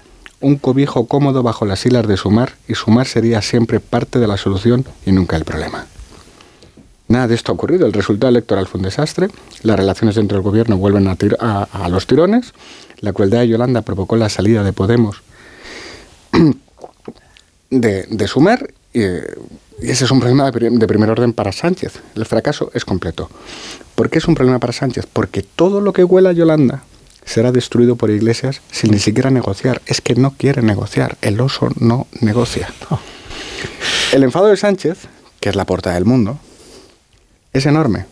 [0.42, 4.38] un cobijo cómodo bajo las hilas de Sumar y Sumar sería siempre parte de la
[4.38, 5.86] solución y nunca el problema.
[7.10, 7.88] Nada de esto ha ocurrido.
[7.88, 9.30] El resultado electoral fue un desastre.
[9.64, 12.54] Las relaciones dentro del gobierno vuelven a, los tirones.
[13.00, 15.24] La crueldad de Yolanda provocó la salida de Podemos
[17.72, 18.28] de,
[18.94, 19.02] Y,
[19.82, 22.02] ese es un problema de, primer orden para Sánchez.
[22.16, 23.30] El fracaso es completo.
[23.96, 25.08] ¿Por qué es un problema para Sánchez?
[25.12, 26.84] Porque todo lo que huela a Yolanda
[27.24, 29.82] será destruido por Iglesias sin ni siquiera negociar.
[29.86, 31.18] Es que no quiere negociar.
[31.22, 32.74] El oso no negocia.
[34.12, 35.08] El enfado de Sánchez,
[35.40, 36.40] que es la porta del mundo,
[37.54, 38.06] es enorme.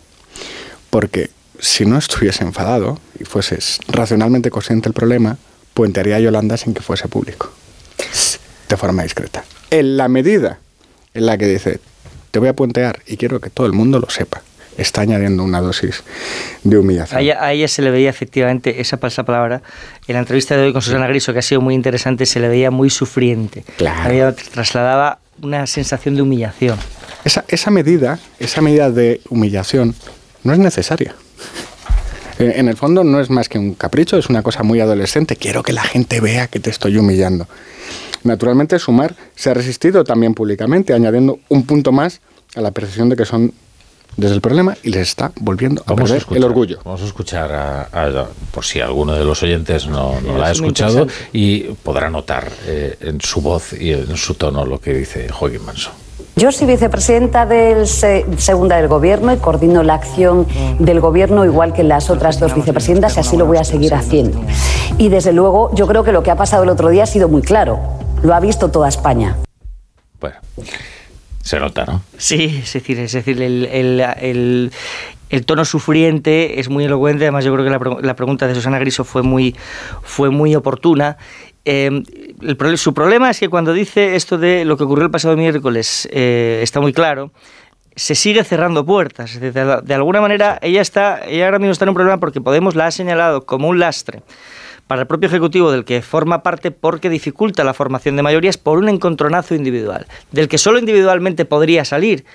[0.90, 5.38] Porque si no estuviese enfadado y fueses racionalmente consciente del problema,
[5.74, 7.52] puentearía a Yolanda sin que fuese público.
[8.70, 9.44] De forma discreta.
[9.70, 10.60] En la medida
[11.18, 11.80] en la que dice,
[12.32, 14.44] te voy a puentear y quiero que todo el mundo lo sepa,
[14.78, 16.04] está añadiendo una dosis
[16.64, 17.20] de humillación.
[17.40, 19.64] A ella, se le veía efectivamente esa falsa palabra.
[20.08, 22.48] En la entrevista de hoy con Susana Griso, que ha sido muy interesante, se le
[22.48, 23.66] veía muy sufriente.
[23.78, 24.14] Claro.
[24.14, 26.78] Ella trasladaba una sensación de humillación.
[27.26, 29.96] Esa, esa medida, esa medida de humillación,
[30.44, 31.16] no es necesaria.
[32.40, 35.36] En el fondo no es más que un capricho, es una cosa muy adolescente.
[35.36, 37.48] Quiero que la gente vea que te estoy humillando.
[38.24, 42.22] Naturalmente, Sumar se ha resistido también públicamente, añadiendo un punto más
[42.56, 43.54] a la percepción de que son
[44.18, 46.80] desde el problema y les está volviendo a perder el orgullo.
[46.84, 51.08] Vamos a escuchar, a, por si alguno de los oyentes no, no la ha escuchado,
[51.32, 55.64] y podrá notar eh, en su voz y en su tono lo que dice Joaquín
[55.66, 55.92] Manso.
[56.36, 60.46] Yo soy vicepresidenta del segunda del gobierno y coordino la acción
[60.78, 64.40] del gobierno igual que las otras dos vicepresidentas y así lo voy a seguir haciendo.
[65.00, 67.28] Y desde luego yo creo que lo que ha pasado el otro día ha sido
[67.28, 67.80] muy claro.
[68.24, 69.38] Lo ha visto toda España.
[70.20, 70.38] Bueno,
[71.42, 72.02] se nota, ¿no?
[72.18, 74.72] Sí, es decir, es decir el,
[75.46, 77.26] tono sufriente es muy elocuente.
[77.26, 79.56] Además, yo creo que la, pregunta de Susana Griso fue muy,
[80.02, 81.18] fue muy oportuna.
[81.64, 82.04] Eh,
[82.42, 86.08] el, su problema es que cuando dice esto de lo que ocurrió el pasado miércoles,
[86.12, 87.32] eh, está muy claro,
[87.96, 89.40] se sigue cerrando puertas.
[89.40, 92.76] De, de, alguna manera, ella, está, ella ahora mismo está en un problema porque Podemos
[92.76, 94.24] la ha señalado como un lastre
[94.88, 98.78] para el propio Ejecutivo del que forma parte porque dificulta la formación de mayorías por
[98.78, 102.26] un encontronazo individual, del que solo individualmente podría salir.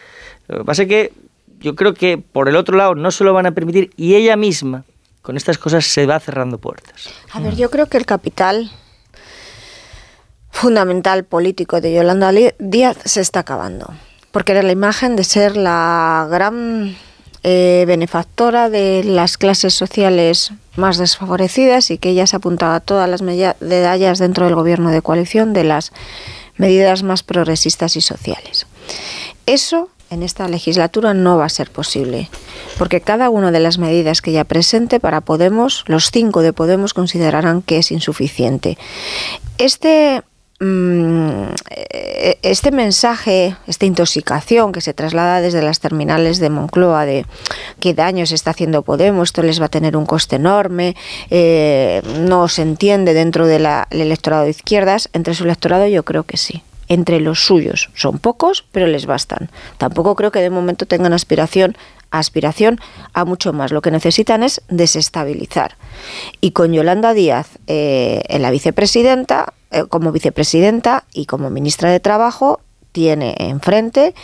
[0.49, 1.13] Lo que pasa es que
[1.61, 4.37] yo creo que por el otro lado no se lo van a permitir y ella
[4.37, 4.85] misma
[5.23, 7.09] con estas cosas se va cerrando puertas.
[7.33, 8.71] A ver, yo creo que el capital
[10.51, 13.95] fundamental político de Yolanda Díaz se está acabando.
[14.33, 16.97] porque era la imagen de ser la gran
[17.45, 23.09] eh, benefactora de las clases sociales más desfavorecidas y que ella se apuntaba a todas
[23.09, 25.93] las medallas dentro del gobierno de coalición de las
[26.57, 28.67] medidas más progresistas y sociales.
[29.47, 32.29] Eso en esta legislatura no va a ser posible,
[32.79, 36.95] porque cada una de las medidas que ella presente para Podemos, los cinco de Podemos
[36.95, 38.77] considerarán que es insuficiente.
[39.59, 40.23] Este
[42.43, 47.27] este mensaje, esta intoxicación que se traslada desde las terminales de Moncloa de
[47.81, 50.95] qué daño se está haciendo Podemos, esto les va a tener un coste enorme,
[51.31, 56.37] eh, no se entiende dentro del electorado de izquierdas, entre su electorado yo creo que
[56.37, 57.91] sí entre los suyos.
[57.95, 59.51] Son pocos, pero les bastan.
[59.79, 61.77] Tampoco creo que de momento tengan aspiración
[62.11, 62.79] aspiración
[63.15, 63.73] a mucho más.
[63.73, 65.79] Lo que necesitan es desestabilizar.
[66.43, 72.01] Y con Yolanda Díaz eh, en la vicepresidenta, eh, como vicepresidenta y como ministra de
[72.01, 72.61] Trabajo,
[72.93, 74.15] tiene enfrente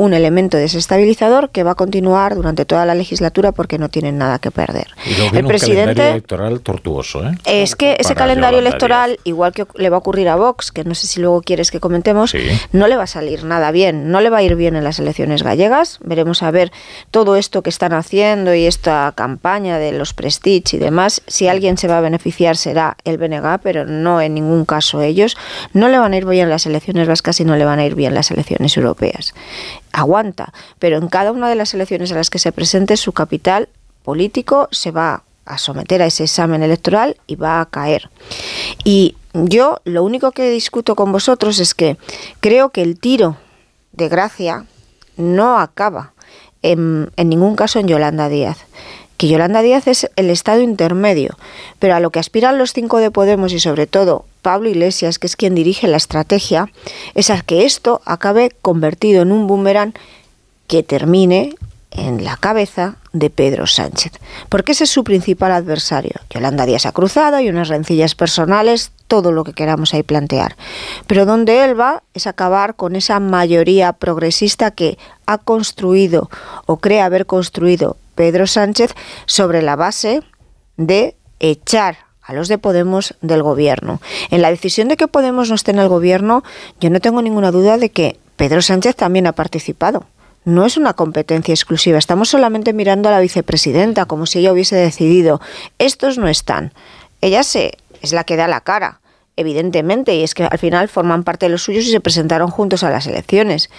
[0.00, 4.38] un elemento desestabilizador que va a continuar durante toda la legislatura porque no tienen nada
[4.38, 4.86] que perder.
[5.34, 7.32] el presidente calendario electoral tortuoso, ¿eh?
[7.44, 10.94] Es que ese calendario electoral, igual que le va a ocurrir a Vox, que no
[10.94, 12.34] sé si luego quieres que comentemos,
[12.72, 14.98] no le va a salir nada bien, no le va a ir bien en las
[15.00, 15.98] elecciones gallegas.
[16.02, 16.72] Veremos a ver
[17.10, 21.20] todo esto que están haciendo y esta campaña de los Prestige y demás.
[21.26, 25.36] Si alguien se va a beneficiar será el BNG, pero no en ningún caso ellos.
[25.74, 27.94] No le van a ir bien las elecciones vascas y no le van a ir
[27.94, 29.34] bien las elecciones europeas
[29.92, 33.68] aguanta, pero en cada una de las elecciones a las que se presente su capital
[34.02, 38.10] político se va a someter a ese examen electoral y va a caer.
[38.84, 41.96] Y yo lo único que discuto con vosotros es que
[42.40, 43.36] creo que el tiro
[43.92, 44.66] de gracia
[45.16, 46.12] no acaba
[46.62, 48.58] en, en ningún caso en Yolanda Díaz
[49.20, 51.36] que Yolanda Díaz es el estado intermedio,
[51.78, 55.26] pero a lo que aspiran los cinco de Podemos y sobre todo Pablo Iglesias, que
[55.26, 56.70] es quien dirige la estrategia,
[57.14, 59.94] es a que esto acabe convertido en un boomerang
[60.66, 61.54] que termine
[61.90, 64.12] en la cabeza de Pedro Sánchez,
[64.48, 66.12] porque ese es su principal adversario.
[66.30, 70.56] Yolanda Díaz ha cruzado y unas rencillas personales, todo lo que queramos ahí plantear.
[71.08, 76.30] Pero donde él va es acabar con esa mayoría progresista que ha construido
[76.66, 78.94] o cree haber construido Pedro Sánchez
[79.26, 80.22] sobre la base
[80.76, 84.00] de echar a los de Podemos del gobierno.
[84.30, 86.44] En la decisión de que Podemos no esté en el gobierno,
[86.80, 90.04] yo no tengo ninguna duda de que Pedro Sánchez también ha participado.
[90.44, 94.76] No es una competencia exclusiva, estamos solamente mirando a la vicepresidenta como si ella hubiese
[94.76, 95.40] decidido.
[95.78, 96.72] Estos no están.
[97.20, 99.00] Ella se, es la que da la cara,
[99.36, 102.84] evidentemente, y es que al final forman parte de los suyos y se presentaron juntos
[102.84, 103.70] a las elecciones.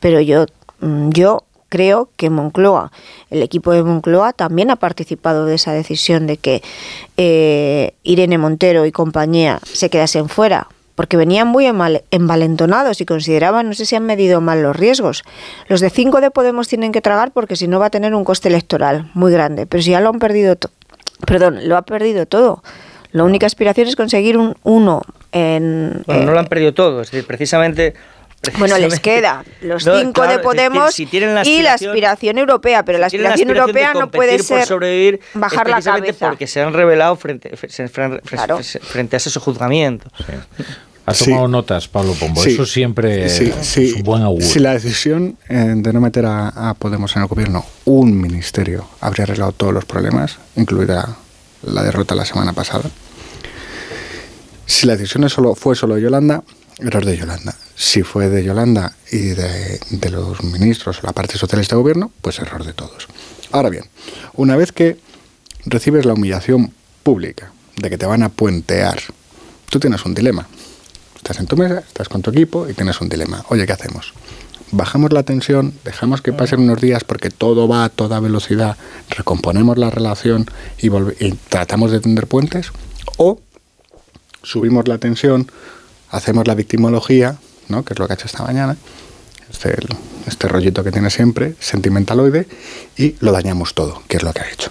[0.00, 0.46] Pero yo,
[0.80, 2.92] mm, yo creo que Moncloa,
[3.30, 6.62] el equipo de Moncloa también ha participado de esa decisión de que
[7.16, 13.74] eh, Irene Montero y compañía se quedasen fuera, porque venían muy envalentonados y consideraban, no
[13.74, 15.22] sé si han medido mal los riesgos.
[15.68, 18.24] Los de 5 de Podemos tienen que tragar porque si no va a tener un
[18.24, 20.56] coste electoral muy grande, pero si ya lo han perdido,
[21.24, 22.62] perdón, lo ha perdido todo.
[23.12, 25.02] La única aspiración es conseguir un 1
[25.32, 26.02] en...
[26.06, 27.94] Bueno, no lo han perdido todo, es decir, precisamente
[28.58, 33.94] bueno, les queda los cinco de Podemos y la aspiración europea, pero la aspiración, europea
[33.94, 36.28] no puede ser sobrevivir bajar la cabeza.
[36.28, 40.08] Porque se han revelado frente, frente, a ese juzgamiento.
[41.06, 42.44] Ha tomado notas, Pablo Pombo.
[42.44, 44.46] Eso siempre es un buen augurio.
[44.46, 49.24] Si la decisión eh, de no meter a, Podemos en el gobierno un ministerio habría
[49.24, 51.16] arreglado todos los problemas, incluida
[51.62, 52.84] la derrota la semana pasada.
[54.66, 56.44] Si la decisión solo, fue solo Yolanda,
[56.78, 57.54] error de Yolanda.
[57.74, 62.38] Si fue de Yolanda y de, los ministros o la parte socialista de gobierno, pues
[62.38, 63.08] error de todos.
[63.52, 63.84] Ahora bien,
[64.34, 64.98] una vez que
[65.64, 69.00] recibes la humillación pública de que te van a puentear,
[69.70, 70.46] tú tienes un dilema.
[71.16, 73.44] Estás en tu mesa, estás con tu equipo y tienes un dilema.
[73.48, 74.12] Oye, ¿qué hacemos?
[74.70, 78.76] bajamos la tensión, dejamos que pasen unos días porque todo va a toda velocidad,
[79.08, 80.46] recomponemos la relación
[80.78, 82.72] y, y, tratamos de tender puentes,
[83.16, 83.40] o
[84.42, 85.50] subimos la tensión,
[86.10, 87.84] hacemos la victimología, ¿no?
[87.84, 88.76] que es lo que ha hecho esta mañana,
[89.50, 89.76] este,
[90.26, 92.46] este rollito que tiene siempre, sentimentaloide,
[92.96, 94.70] y lo dañamos todo, que es lo que ha hecho.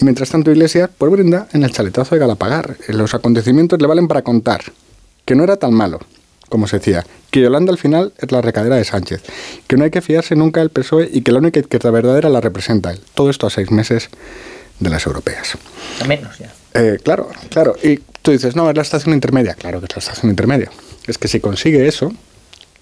[0.00, 2.76] Y mientras tanto, Iglesias, pues brinda en el chaletazo de Galapagar.
[2.88, 4.60] Los acontecimientos le valen para contar
[5.24, 6.00] que no era tan malo,
[6.48, 9.22] como se decía, que Yolanda al final es la recadera de Sánchez,
[9.66, 12.40] que no hay que fiarse nunca del PSOE y que la única izquierda verdadera la
[12.40, 13.00] representa él.
[13.14, 14.08] Todo esto a seis meses
[14.80, 15.58] de las europeas.
[16.00, 16.52] A menos ya.
[16.74, 17.76] Eh, claro, claro.
[17.82, 19.54] Y tú dices, no, es la estación intermedia.
[19.54, 20.70] Claro que es la estación intermedia.
[21.06, 22.12] Es que si consigue eso,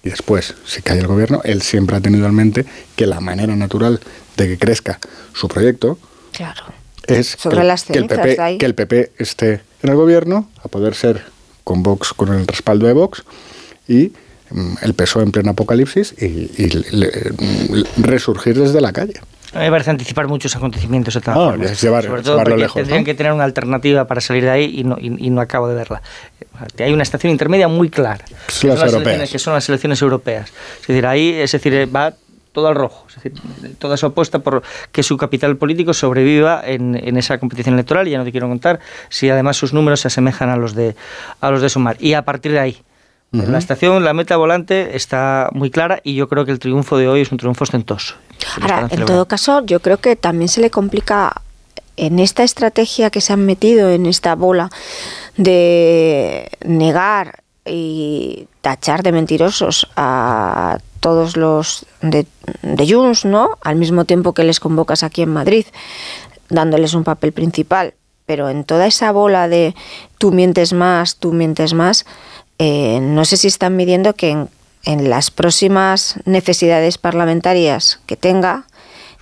[0.03, 2.65] y después si cae el gobierno, él siempre ha tenido en mente
[2.97, 4.01] que la manera natural
[4.35, 4.99] de que crezca
[5.33, 5.97] su proyecto
[6.33, 6.63] claro.
[7.05, 10.67] es Sobre que, las que, el PP, que el PP esté en el gobierno, a
[10.67, 11.23] poder ser
[11.63, 13.23] con Vox, con el respaldo de Vox,
[13.87, 14.11] y
[14.49, 16.25] mm, el PSOE en pleno apocalipsis y,
[16.57, 19.13] y le- mm, resurgir desde la calle.
[19.57, 22.75] Mí me parece anticipar muchos acontecimientos de todas No, es llevar- Sobre todo porque lejos,
[22.75, 23.05] tendrían ¿no?
[23.05, 25.75] que tener una alternativa para salir de ahí y no, y, y no acabo de
[25.75, 26.01] verla.
[26.79, 28.23] Hay una estación intermedia muy clara.
[28.25, 29.15] que Son las europeas.
[29.15, 30.49] elecciones- que son las elecciones europeas.
[30.81, 32.13] Es decir, ahí es decir, va
[32.51, 33.05] todo al rojo.
[33.09, 33.33] Es decir,
[33.77, 38.07] toda su apuesta por que su capital político sobreviva en, en esa competición electoral.
[38.07, 40.95] Y ya no te quiero contar si además sus números se asemejan a los de,
[41.41, 41.97] a los de Sumar.
[41.99, 42.77] Y a partir de ahí,
[43.31, 47.09] La estación, la meta volante está muy clara y yo creo que el triunfo de
[47.09, 48.15] hoy es un triunfo ostentoso.
[48.61, 51.41] Ahora, en todo caso, yo creo que también se le complica
[51.97, 54.69] en esta estrategia que se han metido, en esta bola
[55.35, 62.25] de negar y tachar de mentirosos a todos los de,
[62.61, 63.49] de Junts, ¿no?
[63.61, 65.65] Al mismo tiempo que les convocas aquí en Madrid,
[66.49, 67.93] dándoles un papel principal.
[68.25, 69.73] Pero en toda esa bola de
[70.17, 72.05] tú mientes más, tú mientes más,
[72.59, 74.49] eh, no sé si están midiendo que en,
[74.83, 78.65] en las próximas necesidades parlamentarias que tenga,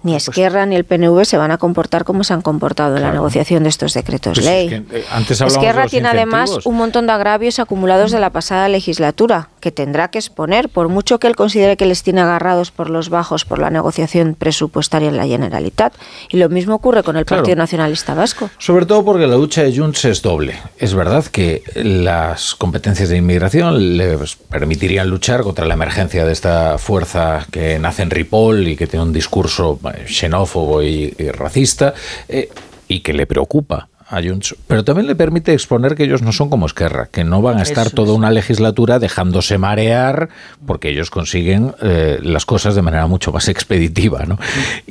[0.05, 3.11] ni Esquerra ni el PNV se van a comportar como se han comportado en la
[3.11, 4.69] negociación de estos decretos Pues es ley.
[4.69, 9.49] que, eh, antes Esquerra tiene además un montón de agravios acumulados de la pasada legislatura
[9.59, 13.09] que tendrá que exponer, por mucho que él considere que les tiene agarrados por los
[13.09, 15.93] bajos por la negociación presupuestaria en la Generalitat.
[16.29, 17.41] Y lo mismo ocurre con el Claro.
[17.41, 18.51] Partido Nacionalista Vasco.
[18.59, 20.55] Sobre todo porque la lucha de Junts es doble.
[20.77, 26.77] Es verdad que las competencias de inmigración les permitirían luchar contra la emergencia de esta
[26.77, 31.93] fuerza que nace en Ripoll y que tiene un discurso xenófobo y, racista
[32.27, 32.49] eh,
[32.87, 36.49] y que le preocupa a Junts, pero también le permite exponer que ellos no son
[36.49, 38.17] como Esquerra, que no van a estar Eso toda es.
[38.17, 40.29] una legislatura dejándose marear
[40.67, 44.23] porque ellos consiguen eh, las cosas de manera mucho más expeditiva.
[44.25, 44.37] ¿no?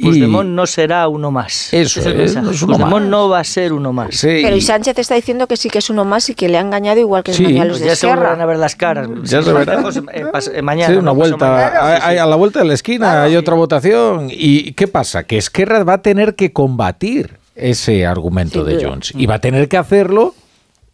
[0.01, 1.73] Puigdemont no será uno más.
[1.73, 2.45] Eso es, mensaje.
[2.45, 3.11] no es uno Puigdemont más.
[3.11, 4.17] no va a ser uno más.
[4.17, 6.49] Sí, Pero y y- Sánchez está diciendo que sí que es uno más y que
[6.49, 7.45] le ha engañado igual que Sí.
[7.45, 9.09] engañó a los Pues de ya se volverán a ver las caras.
[9.23, 9.77] Ya se no verá.
[9.77, 10.25] lejos, eh,
[10.55, 10.93] eh, mañana.
[10.93, 11.15] Sí, una ¿no?
[11.15, 11.51] Vuelta.
[11.51, 14.27] mañana, hay- a la vuelta de la esquina hay otra votación.
[14.31, 15.23] ¿Y qué pasa?
[15.25, 18.85] Que Esquerra va a tener que combatir ese argumento de.
[18.85, 19.13] Jones.
[19.17, 20.35] Y va a tener que hacerlo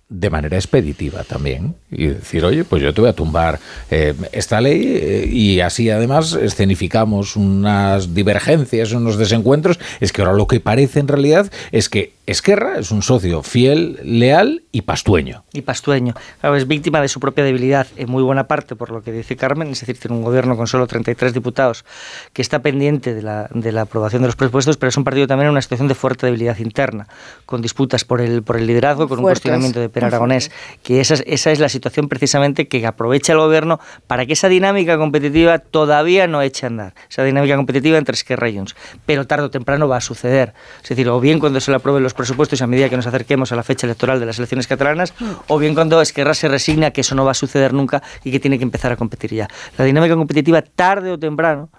[0.08, 3.58] de manera expeditiva también y decir, oye, pues yo te voy a tumbar
[3.90, 9.78] eh, esta ley eh, y así además escenificamos unas divergencias, unos desencuentros.
[10.00, 13.98] Es que ahora lo que parece en realidad es que Esquerra es un socio fiel,
[14.04, 15.42] leal y pastueño.
[15.52, 16.14] y pastueño.
[16.40, 19.34] Claro, es víctima de su propia debilidad en muy buena parte, por lo que dice
[19.36, 21.84] Carmen, es decir, tiene un gobierno con solo 33 diputados
[22.32, 25.26] que está pendiente de la, de la aprobación de los presupuestos, pero es un partido
[25.26, 27.08] también en una situación de fuerte debilidad interna,
[27.46, 30.52] con disputas por el, por el liderazgo, con un cuestionamiento de Per Aragonés,
[30.84, 31.68] que esa, es- esa es la
[32.08, 36.94] precisamente que aprovecha el gobierno para que esa dinámica competitiva todavía no eche a andar,
[37.08, 38.60] esa dinámica competitiva entre Esquerra y
[39.06, 40.54] pero tarde o temprano va a suceder.
[40.82, 43.52] Es decir, o bien cuando se le aprueben los presupuestos a medida que nos acerquemos
[43.52, 45.14] a la fecha electoral de las elecciones catalanas,
[45.46, 48.40] o bien cuando Esquerra se resigna que eso no va a suceder nunca y que
[48.40, 49.48] tiene que empezar a competir ya.
[49.78, 51.70] La dinámica competitiva tarde o temprano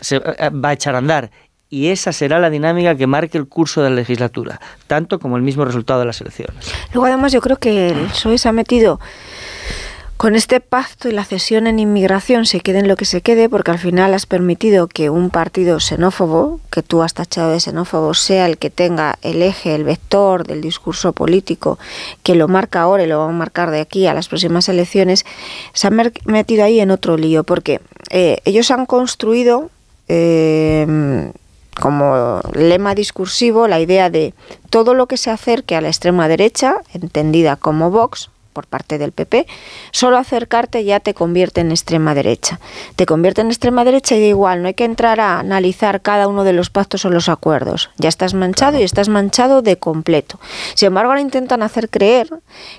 [0.00, 1.30] se eh, va a echar a andar.
[1.72, 5.42] Y esa será la dinámica que marque el curso de la legislatura, tanto como el
[5.42, 6.56] mismo resultado de las elecciones.
[6.92, 8.98] Luego además yo creo que el PSOE se ha metido
[10.16, 13.48] con este pacto y la cesión en inmigración se quede en lo que se quede
[13.48, 18.12] porque al final has permitido que un partido xenófobo, que tú has tachado de xenófobo,
[18.12, 21.78] sea el que tenga el eje, el vector del discurso político
[22.22, 25.24] que lo marca ahora y lo va a marcar de aquí a las próximas elecciones,
[25.72, 27.80] se han metido ahí en otro lío porque
[28.10, 29.70] eh, ellos han construido...
[30.08, 31.32] eh,
[31.78, 34.34] como lema discursivo la idea de
[34.70, 39.12] todo lo que se acerque a la extrema derecha, entendida como Vox, por parte del
[39.12, 39.46] PP,
[39.92, 42.60] solo acercarte ya te convierte en extrema derecha.
[42.96, 46.28] Te convierte en extrema derecha y da igual, no hay que entrar a analizar cada
[46.28, 47.90] uno de los pactos o los acuerdos.
[47.96, 50.38] Ya estás manchado y estás manchado de completo.
[50.74, 52.28] Sin embargo, ahora intentan hacer creer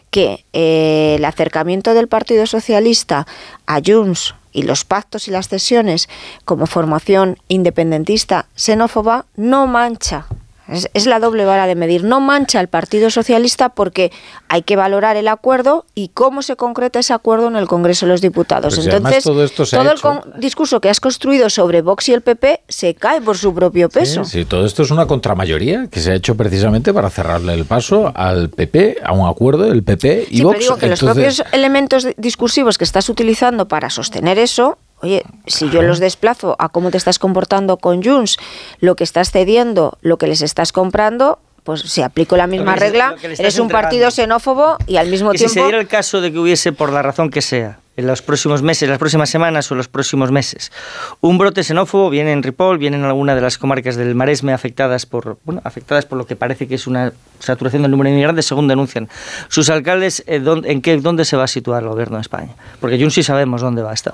[0.09, 3.25] que eh, el acercamiento del Partido Socialista
[3.65, 6.09] a Junts y los pactos y las cesiones
[6.45, 10.25] como formación independentista xenófoba no mancha.
[10.71, 12.03] Es, es la doble vara de medir.
[12.03, 14.11] No mancha al Partido Socialista porque
[14.47, 18.11] hay que valorar el acuerdo y cómo se concreta ese acuerdo en el Congreso de
[18.13, 18.75] los Diputados.
[18.75, 22.13] Pues Entonces, todo esto se ha el hecho- discurso que has construido sobre Vox y
[22.13, 24.23] el PP se cae por su propio peso.
[24.25, 28.11] Sí, todo esto es una contramayoría que se ha hecho precisamente para cerrarle el paso
[28.15, 30.55] al PP, a un acuerdo del PP y Sí, Vox.
[30.55, 35.23] pero digo que los propios elementos di- discursivos que estás utilizando para sostener eso, oye,
[35.47, 38.37] si yo los desplazo a cómo te estás comportando con Junts,
[38.79, 43.15] lo que estás cediendo, lo que les estás comprando, pues si aplico la misma regla,
[43.21, 43.69] eres un entregando.
[43.73, 45.53] partido xenófobo y al mismo Que si tiempo...
[45.53, 48.61] se diera el caso de que hubiese, por la razón que sea, en los próximos
[48.61, 50.71] meses, las próximas semanas o los próximos meses.
[51.19, 55.05] Un brote xenófobo viene en Ripoll, viene en alguna de las comarcas del Maresme afectadas
[55.05, 58.45] por, bueno, afectadas por lo que parece que es una saturación del número de inmigrantes,
[58.45, 59.09] según denuncian
[59.49, 62.53] sus alcaldes, eh, ¿dónde, ¿en qué, dónde se va a situar el gobierno de España?
[62.79, 64.13] Porque Jun sí sabemos dónde va a estar.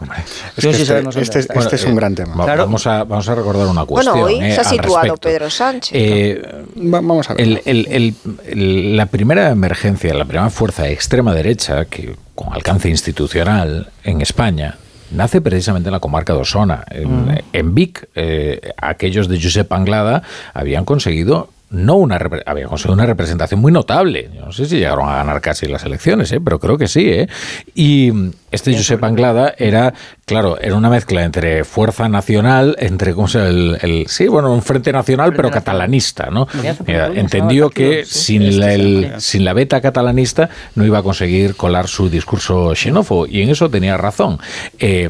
[0.58, 2.36] Es este, este, este es un gran tema.
[2.36, 4.20] Va- Vamos, a, vamos a recordar una cuestión.
[4.20, 5.18] Bueno, hoy eh, se ha situado.
[5.18, 5.92] Pedro Sánchez.
[5.94, 6.42] Eh,
[6.76, 7.42] vamos a ver.
[7.44, 8.16] el- el- el-
[8.48, 14.22] el- la primera emergencia, la primera fuerza de extrema derecha que con alcance institucional en
[14.22, 14.78] España
[15.10, 16.86] nace precisamente en la comarca de Osona.
[16.92, 20.22] En, en Vic, eh, aquellos de Josep Anglada
[20.54, 24.30] habían conseguido no una habían conseguido una representación muy notable.
[24.34, 26.40] Yo no sé si llegaron a ganar casi las elecciones, ¿eh?
[26.40, 27.10] pero creo que sí.
[27.10, 27.28] ¿eh?
[27.76, 28.12] Y
[28.52, 29.94] este Josep Anglada era,
[30.26, 34.62] claro, era una mezcla entre fuerza nacional, entre ¿cómo se el, el- sí, bueno, un
[34.62, 36.48] frente nacional, pero catalanista, ¿no?
[36.88, 41.56] Mira, entendió que sin este la, el- sin la beta catalanista no iba a conseguir
[41.56, 44.40] colar su discurso xenófobo y en eso tenía razón.
[44.80, 45.10] Eh,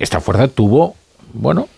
[0.00, 0.96] esta fuerza tuvo,
[1.32, 1.68] bueno,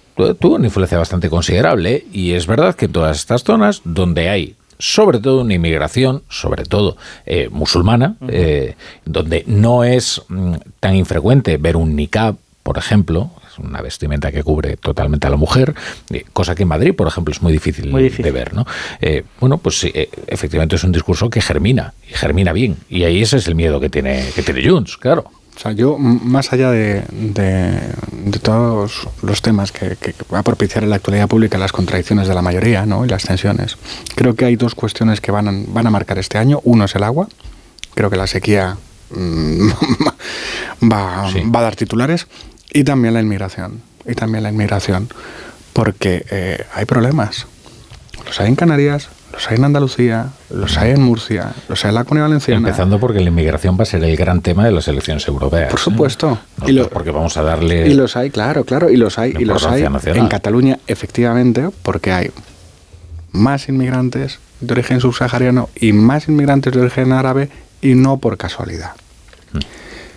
[0.40, 4.56] tuvo una influencia bastante considerable y es verdad que en todas estas zonas donde hay
[4.80, 6.96] sobre todo una inmigración, sobre todo
[7.26, 13.58] eh, musulmana, eh, donde no es mm, tan infrecuente ver un niqab, por ejemplo, es
[13.58, 15.74] una vestimenta que cubre totalmente a la mujer,
[16.10, 18.24] eh, cosa que en Madrid, por ejemplo, es muy difícil, Muy difícil.
[18.24, 18.54] de ver.
[18.54, 18.66] ¿no?
[19.38, 19.92] Bueno, pues sí,
[20.26, 23.80] efectivamente es un discurso que germina, y germina bien, y ahí ese es el miedo
[23.80, 25.30] que tiene, que tiene Junts, claro.
[25.56, 27.80] O sea, yo, más allá de, de-
[28.12, 32.28] de todos los temas que, que va a propiciar en la actualidad pública las contradicciones
[32.28, 33.04] de la mayoría ¿no?
[33.04, 33.76] y las tensiones,
[34.14, 36.60] creo que hay dos cuestiones que van a, van a marcar este año.
[36.64, 37.28] Uno es el agua.
[37.94, 38.76] Creo que la sequía
[39.10, 39.68] mm,
[40.90, 41.24] va,
[41.54, 42.26] va a dar titulares.
[42.72, 43.82] Y también la inmigración.
[44.06, 45.08] Y también la inmigración.
[45.72, 47.46] Porque eh, hay problemas.
[48.24, 51.94] Los hay en Canarias, los hay en Andalucía, los hay en Murcia, los hay en
[51.94, 52.58] la Comunidad Valenciana.
[52.68, 55.70] Empezando porque la inmigración va a ser el gran tema de las elecciones europeas.
[55.70, 56.38] Por supuesto.
[56.62, 56.64] ¿eh?
[56.68, 57.86] Y lo- porque vamos a darle...
[57.88, 60.18] Y los hay, claro, claro, y los hay, y los hay nacional.
[60.22, 62.30] en Cataluña, efectivamente, porque hay
[63.32, 67.48] más inmigrantes de origen subsahariano y más inmigrantes de origen árabe,
[67.82, 68.92] y no por casualidad,
[69.52, 69.58] Mm.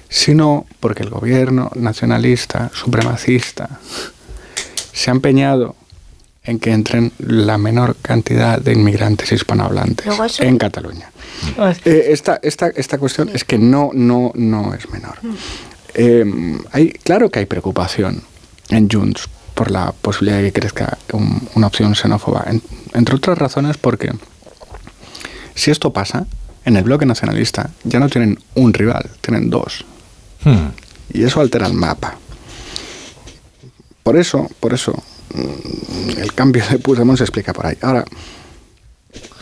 [0.10, 3.80] sino porque el gobierno nacionalista, supremacista,
[4.92, 5.76] se ha empeñado
[6.46, 11.10] en que entren la menor cantidad de inmigrantes hispanohablantes eso- en Cataluña.
[11.86, 15.18] Eh, esta, esta, esta cuestión es que no, no, no es menor.
[15.94, 16.26] Eh,
[16.72, 18.24] hay, claro que hay preocupación
[18.70, 22.62] en Junts por la posibilidad de que crezca un- una opción xenófoba, en-
[22.94, 24.12] entre otras razones porque
[25.56, 26.26] si esto pasa,
[26.66, 29.86] en el bloque nacionalista ya no tienen un rival, tienen dos.
[30.44, 30.70] Hmm.
[31.14, 32.18] Y eso altera el mapa.
[34.02, 35.13] Por eso, por eso, mm,
[36.18, 37.78] el cambio de Puigdemont se explica por ahí.
[37.82, 38.06] Ahora,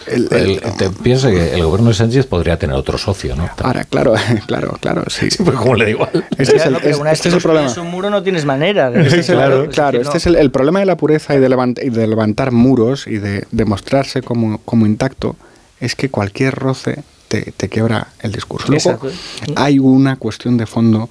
[0.08, 3.48] el- el- El- te piensa que el gobierno de Sánchez podría tener otro socio, ¿no?
[3.62, 4.16] ahora, claro,
[4.48, 5.28] claro, claro, sí.
[5.44, 6.26] pues como le da igual.
[6.38, 7.72] Este es el, es- este es el problema.
[7.80, 8.90] un muro no tienes manera.
[8.90, 10.18] de- claro, pues es claro, que este no.
[10.18, 13.20] es el, el problema de la pureza y de, levant- y de levantar muros y
[13.20, 15.36] de, de mostrarse como, como intacto
[15.80, 18.68] es que cualquier roce te, te quiebra el discurso.
[18.70, 19.12] Luego, Exacto.
[19.56, 21.10] hay una cuestión de fondo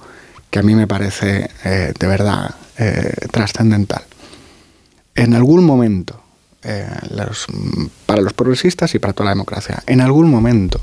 [0.49, 4.03] que a mí me parece eh, de verdad eh, trascendental.
[5.15, 6.21] En algún momento,
[6.63, 7.47] eh, los-
[8.05, 10.79] para los progresistas y para toda la democracia, en algún momento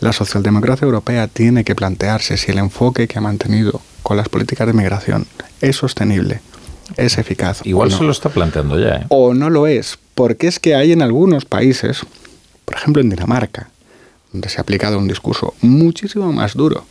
[0.00, 4.66] la socialdemocracia europea tiene que plantearse si el enfoque que ha mantenido con las políticas
[4.66, 5.26] de migración
[5.60, 6.40] es sostenible,
[6.96, 7.60] es eficaz.
[7.64, 9.06] Igual no se lo está planteando ya, ¿eh?
[9.08, 12.00] o no lo es, porque es que hay en algunos países,
[12.64, 13.68] por ejemplo en Dinamarca,
[14.32, 16.84] donde se ha aplicado un discurso muchísimo más duro.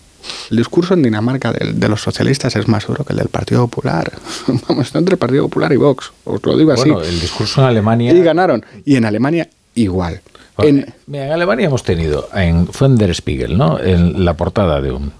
[0.52, 3.68] El discurso en Dinamarca del- de, los socialistas es más duro que el del Partido
[3.68, 4.12] Popular.
[4.68, 6.90] Vamos, está entre el Partido Popular y Vox, os lo digo así.
[6.90, 8.14] Bueno, el discurso en Alemania...
[8.14, 8.66] Y ganaron.
[8.86, 10.22] Y en Alemania igual.
[10.58, 13.80] Bueno, En- mira, en Alemania hemos tenido en fue en Der Spiegel, ¿no?
[13.80, 15.12] En la portada de un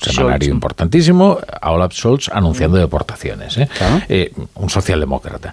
[0.00, 0.54] semanario Scholz.
[0.54, 3.68] importantísimo, a Olaf Scholz anunciando deportaciones, ¿eh?
[3.76, 4.02] Claro.
[4.08, 5.52] Eh, un socialdemócrata.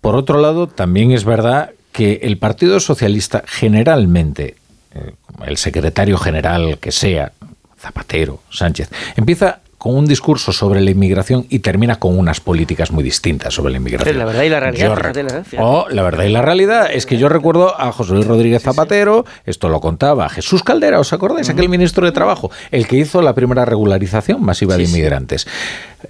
[0.00, 4.56] Por otro lado, también es verdad que el Partido Socialista generalmente,
[4.94, 5.12] eh,
[5.46, 7.32] el secretario general que sea,
[7.80, 13.02] Zapatero, Sánchez, empieza con un discurso sobre la inmigración y termina con unas políticas muy
[13.02, 14.18] distintas sobre la inmigración.
[14.18, 15.42] La verdad y la realidad, fíjate, la-.
[15.64, 19.24] Oh, la verdad y la realidad es que yo recuerdo a José Luis Rodríguez Zapatero,
[19.46, 21.48] esto lo contaba Jesús Caldera, ¿os acordáis?
[21.48, 25.46] Aquel ministro de Trabajo, el que hizo la primera regularización masiva de inmigrantes.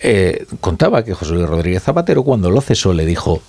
[0.01, 3.41] Eh, contaba que José Luis Rodríguez Zapatero, cuando lo cesó, le dijo: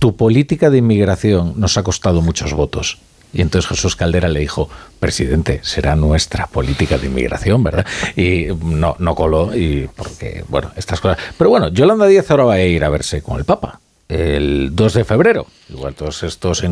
[0.00, 2.98] Tu política de inmigración nos ha costado muchos votos.
[3.32, 4.68] Y entonces Jesús Caldera le dijo,
[4.98, 7.86] presidente, será nuestra política de inmigración, ¿verdad?
[8.16, 11.18] Y no, no coló, y porque, bueno, estas cosas.
[11.36, 13.80] Pero bueno, Yolanda Díaz ahora va a ir a verse con el Papa.
[14.08, 15.46] El 2 de febrero.
[15.68, 16.64] Igual todos estos,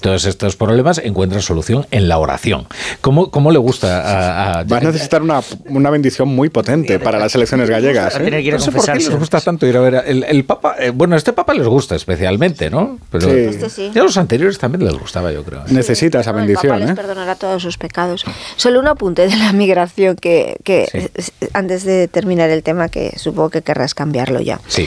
[0.00, 2.66] todos estos problemas encuentran solución en la oración.
[3.00, 7.34] ¿Cómo, cómo le gusta a, Va a necesitar una, una, bendición muy potente para las
[7.34, 8.18] elecciones gallegas.
[8.20, 8.50] ¿eh?
[8.52, 10.02] No sé por qué les gusta tanto ir a ver.
[10.06, 12.98] El, el Papa, eh, bueno, este Papa les gusta especialmente, ¿no?
[13.10, 13.78] Pero sí.
[13.84, 15.60] Este a los anteriores también les gustaba, yo creo.
[15.60, 15.70] ¿eh?
[15.70, 16.74] Necesita esa bendición.
[16.74, 18.26] El Papa les perdonará todos sus pecados.
[18.56, 21.10] Solo un apunte de la migración que, que
[21.54, 24.60] antes de terminar el tema, que supongo que querrás cambiarlo ya.
[24.68, 24.86] Sí.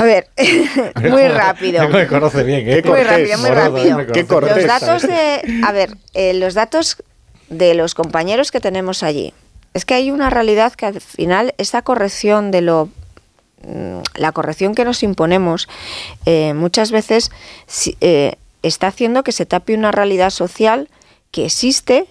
[0.00, 0.28] A ver,
[1.10, 1.86] muy rápido.
[1.90, 2.82] Me conoce bien, ¿eh?
[2.82, 4.40] Muy rápido, muy rápido.
[4.40, 7.02] los datos de, a ver, eh, los datos
[7.50, 9.34] de los compañeros que tenemos allí.
[9.74, 12.88] Es que hay una realidad que al final esta corrección de lo
[13.62, 15.68] mm, la corrección que nos imponemos
[16.24, 17.30] eh, muchas veces
[18.00, 20.88] eh, está haciendo que se tape una realidad social
[21.30, 22.06] que existe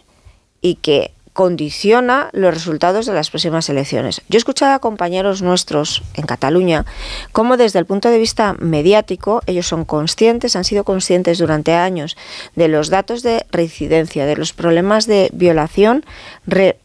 [0.61, 4.21] y que condiciona los resultados de las próximas elecciones.
[4.27, 6.85] Yo he escuchado a compañeros nuestros en Cataluña
[7.31, 12.17] cómo desde el punto de vista mediático ellos son conscientes, han sido conscientes durante años
[12.57, 16.03] de los datos de reincidencia, de los problemas de violación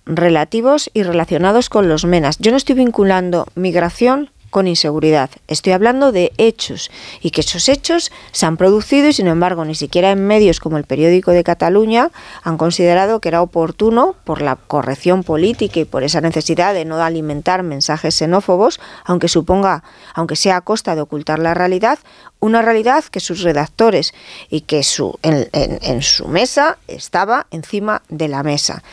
[0.06, 2.38] relativos y relacionados con los menas.
[2.38, 5.30] Yo no estoy vinculando migración con inseguridad.
[5.48, 9.74] Estoy hablando de hechos y que esos hechos se han producido y sin embargo ni
[9.74, 12.12] siquiera en medios como el periódico de Cataluña
[12.44, 17.02] han considerado que era oportuno por la corrección política y por esa necesidad de no
[17.02, 19.82] alimentar mensajes xenófobos, aunque suponga,
[20.14, 21.98] aunque sea a costa de ocultar la realidad,
[22.38, 24.14] una realidad que sus redactores
[24.50, 28.84] y que su, en, su mesa estaba encima de la mesa.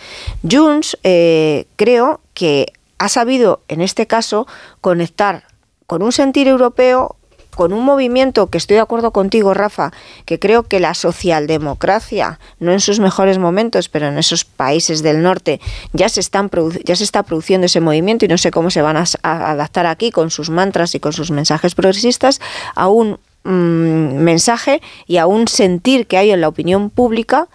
[0.41, 4.47] Junts eh, creo que ha sabido en este caso
[4.79, 5.50] conectar
[5.91, 7.17] con un sentir europeo,
[7.53, 9.91] con un movimiento que estoy de acuerdo contigo, Rafa,
[10.23, 15.21] que creo que la socialdemocracia, no en sus mejores momentos, pero en esos países del
[15.21, 15.59] norte,
[15.91, 16.49] ya se, están
[16.85, 20.11] ya se está produciendo ese movimiento y no sé cómo se van a, adaptar aquí
[20.11, 22.39] con sus mantras y con sus mensajes progresistas
[22.73, 27.49] a un mm, mensaje y a un sentir que hay en la opinión pública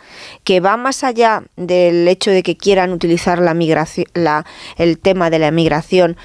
[0.44, 4.44] que va más allá del hecho de que quieran utilizar la migración, la,
[4.76, 6.18] el tema de la migración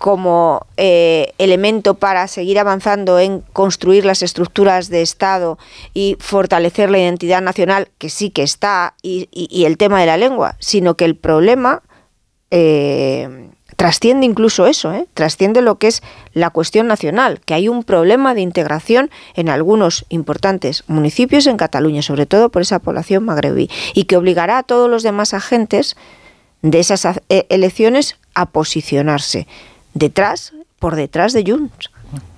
[0.00, 5.58] como eh, elemento para seguir avanzando en construir las estructuras de Estado
[5.92, 9.28] y fortalecer la identidad nacional, que sí que está, y,
[9.66, 11.82] el tema de la lengua, sino que el problema
[12.50, 15.06] eh, trasciende incluso eso, ¿eh?
[15.12, 20.06] trasciende lo que es la cuestión nacional, que hay un problema de integración en algunos
[20.08, 24.88] importantes municipios en Cataluña, sobre todo por esa población magrebí, y que obligará a todos
[24.88, 25.94] los demás agentes
[26.62, 29.46] de esas elecciones a posicionarse
[29.94, 31.90] detrás, por detrás de Junts.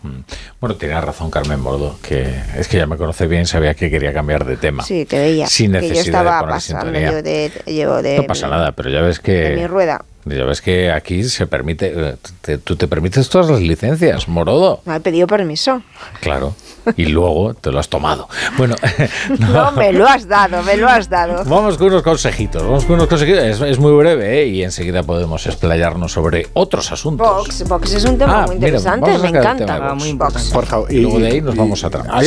[0.02, 0.20] Mm.
[0.60, 4.12] Bueno, tiene razón Carmen Bordo, que es que ya me conoce bien, sabía que quería
[4.12, 4.82] cambiar de tema.
[4.82, 5.46] Sí, te veía.
[5.46, 8.16] Sin necesidad de poner sintonía.
[8.16, 9.32] no pasa nada, pero ya ves que...
[9.32, 10.04] De mi rueda.
[10.24, 12.16] Ya ves que aquí se permite,
[12.46, 14.80] eh, tú te permites todas las licencias, Morodo.
[14.84, 15.82] No he pedido permiso.
[16.20, 16.54] Claro,
[16.96, 18.28] y luego te lo has tomado.
[18.56, 18.76] Bueno,
[19.40, 19.72] no.
[19.72, 21.44] me lo has dado, me lo has dado.
[21.44, 23.60] Vamos con unos consejitos, vamos con unos consejitos.
[23.62, 24.46] Es, muy breve ¿eh?
[24.46, 27.26] y enseguida podemos explayarnos sobre otros asuntos.
[27.26, 29.94] Vox, Vox es un tema ah, muy interesante, me encanta.
[29.94, 32.24] muy Por favor, y luego de ahí nos vamos a tramar.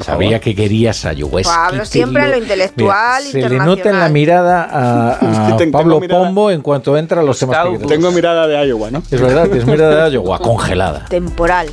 [0.00, 3.22] Sabía que querías a Hablo siempre lo intelectual.
[3.22, 7.58] se le nota en la mirada a, Pablo Pombo en cuanto entra a los temas
[7.78, 9.02] que Tengo mirada de Iowa, ¿no?
[9.10, 11.06] Es verdad, tienes mirada de Iowa, congelada.
[11.08, 11.68] Temporal.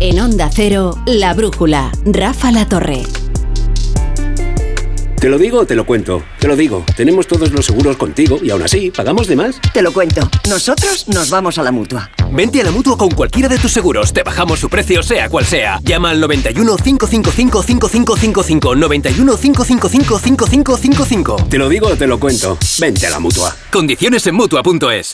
[0.00, 3.04] En Onda Cero, La Brújula, Rafa La Torre.
[5.22, 6.20] ¿Te lo digo o te lo cuento?
[6.40, 9.60] Te lo digo, tenemos todos los seguros contigo y aún así, ¿pagamos de más?
[9.72, 12.10] Te lo cuento, nosotros nos vamos a la mutua.
[12.32, 15.44] Vente a la mutua con cualquiera de tus seguros, te bajamos su precio sea cual
[15.44, 15.78] sea.
[15.84, 21.36] Llama al 91 555 5555 91 555 5555.
[21.48, 23.54] Te lo digo o te lo cuento, vente a la mutua.
[23.70, 25.12] Condiciones en mutua.es.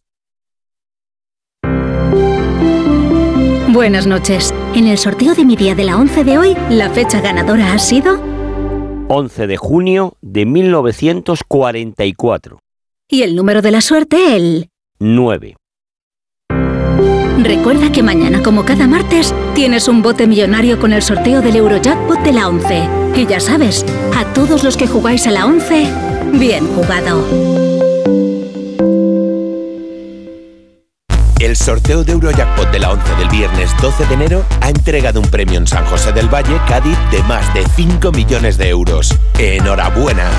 [3.69, 4.55] Buenas noches.
[4.75, 7.79] En el sorteo de mi día de la 11 de hoy, la fecha ganadora ha
[7.79, 8.38] sido
[9.09, 12.61] 11 de junio de 1944.
[13.09, 15.57] Y el número de la suerte, el 9.
[17.39, 22.21] Recuerda que mañana, como cada martes, tienes un bote millonario con el sorteo del Eurojackpot
[22.21, 22.89] de la 11.
[23.17, 25.87] Y ya sabes, a todos los que jugáis a la 11,
[26.39, 27.68] bien jugado.
[31.69, 35.59] Sorteo de Eurojackpot de la 11 del viernes 12 de enero ha entregado un premio
[35.59, 39.15] en San José del Valle, Cádiz, de más de 5 millones de euros.
[39.39, 40.31] ¡Enhorabuena!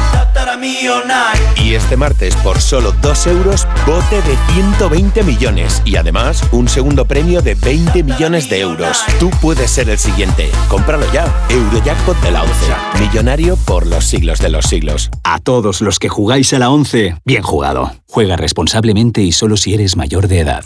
[1.57, 7.05] Y este martes, por solo 2 euros, bote de 120 millones y además un segundo
[7.05, 9.03] premio de 20 millones de euros.
[9.19, 10.49] Tú puedes ser el siguiente.
[10.67, 11.25] Cómpralo ya.
[11.49, 12.53] Eurojackpot de la 11.
[12.99, 15.09] Millonario por los siglos de los siglos.
[15.23, 17.91] A todos los que jugáis a la 11, bien jugado.
[18.07, 20.65] Juega responsablemente y solo si eres mayor de edad.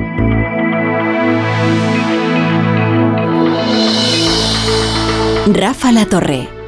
[5.53, 6.60] Rafa La Torre.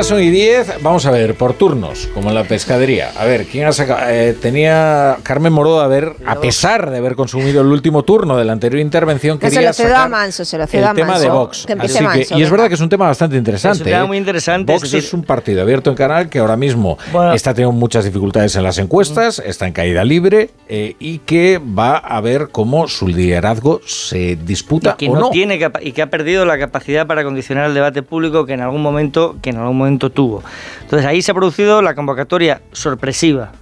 [0.00, 3.10] Ya son y 10, vamos a ver, por turnos, como en la pescadería.
[3.18, 4.00] A ver, ¿quién ha sacado?
[4.08, 8.44] Eh, tenía Carmen Moró, a ver, a pesar de haber consumido el último turno de
[8.46, 10.90] la anterior intervención, Que se quería lo cedo a sacar Manso, se lo cedo a
[10.90, 11.22] el tema Manso.
[11.22, 11.66] de Vox.
[11.66, 13.74] Que Así que- Manso, y es verdad que es un tema bastante interesante.
[13.76, 14.06] Es un tema ¿eh?
[14.06, 17.34] muy interesante, Vox es es, decir- un partido abierto en canal que ahora mismo Bueno.
[17.34, 21.96] está teniendo muchas dificultades en las encuestas, está en caída libre eh, y que va
[21.98, 25.30] a ver cómo su liderazgo se disputa que o no, no.
[25.30, 28.80] tiene y que ha perdido la capacidad para condicionar el debate público que en algún
[28.82, 30.42] momento que en algún momento tuvo.
[30.82, 33.52] Entonces ahí se ha producido la convocatoria sorpresiva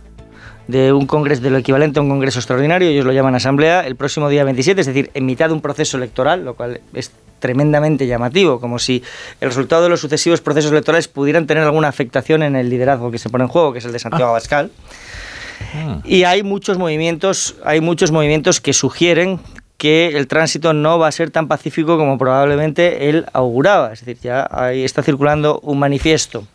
[0.69, 3.97] de un congreso de lo equivalente a un congreso extraordinario, ellos lo llaman asamblea, el
[3.97, 8.07] próximo día 27, es decir, en mitad de un proceso electoral, lo cual es tremendamente
[8.07, 9.03] llamativo, como si
[9.41, 13.19] el resultado de los sucesivos procesos electorales pudieran tener alguna afectación en el liderazgo que
[13.19, 14.71] se pone en juego, que es el de Santiago Abascal.
[16.05, 19.41] Y hay muchos movimientos, hay muchos movimientos que sugieren
[19.79, 23.93] que el tránsito no va a ser tan pacífico como probablemente él auguraba.
[23.93, 26.47] Es decir, ya ahí está circulando un manifiesto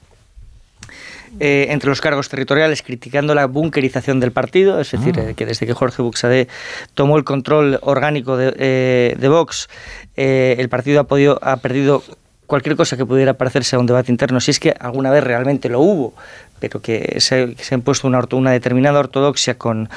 [1.39, 5.29] eh, entre los cargos territoriales criticando la bunkerización del partido, es decir, Ah.
[5.29, 6.47] eh, que desde que Jorge Buxadé
[6.93, 9.67] tomó el control orgánico de, eh, de Vox,
[10.15, 12.03] el partido ha, podido, ha perdido
[12.45, 15.69] cualquier cosa que pudiera parecerse a un debate interno, si es que alguna vez realmente
[15.69, 16.13] lo hubo,
[16.59, 19.89] pero que se, que se ha impuesto una, una determinada ortodoxia con,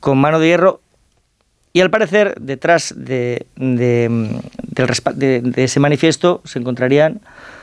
[0.00, 0.80] con mano de hierro.
[1.72, 7.20] Y al parecer, detrás de, de, ese manifiesto se encontrarían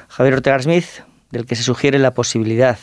[0.07, 0.86] Javier Ortega Smith,
[1.32, 2.80] del que se sugiere la posibilidad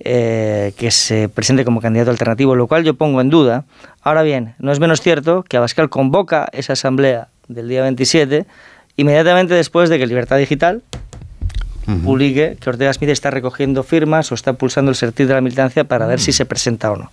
[0.00, 3.64] eh, que se presente como candidato alternativo, lo cual yo pongo en duda.
[4.02, 8.46] Ahora bien, no es menos cierto que Abascal convoca esa asamblea del día 27
[8.96, 10.82] inmediatamente después de que Libertad Digital
[12.04, 15.84] publique que Ortega Smith está recogiendo firmas o está pulsando el sentir de la militancia
[15.84, 17.10] para ver si se presenta o no.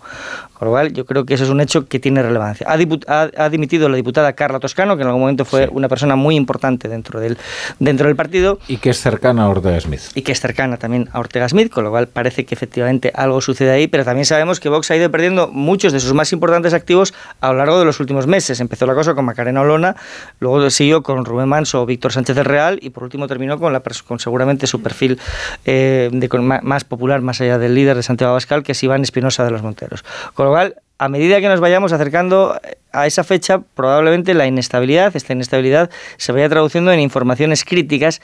[0.57, 2.65] Con lo cual, yo creo que eso es un hecho que tiene relevancia.
[2.67, 2.73] Ha,
[3.07, 6.35] ha- ha dimitido la diputada Carla Toscano, que en algún momento fue una persona muy
[6.35, 7.37] importante dentro del,
[7.79, 10.01] dentro del partido Y que es cercana a Ortega Smith.
[10.15, 13.39] y que es cercana también a Ortega Smith, con lo cual parece que efectivamente algo
[13.41, 16.73] sucede ahí, pero también sabemos que Vox ha ido perdiendo muchos de sus más importantes
[16.73, 18.59] activos a lo largo de los últimos meses.
[18.59, 19.95] Empezó la cosa con Macarena Olona,
[20.39, 23.73] luego siguió con Rubén Manso o Víctor Sánchez del Real y por último terminó con,
[23.73, 25.19] la, con seguramente su perfil
[25.65, 29.01] eh, de, con- más popular, más allá del líder de Santiago Abascal, que es Iván
[29.03, 30.03] Espinosa de los Monteros.
[30.33, 32.59] Con lo cual, a medida que nos vayamos acercando
[32.93, 38.21] a esa fecha, probablemente la inestabilidad, esta inestabilidad, se vaya traduciendo en informaciones críticas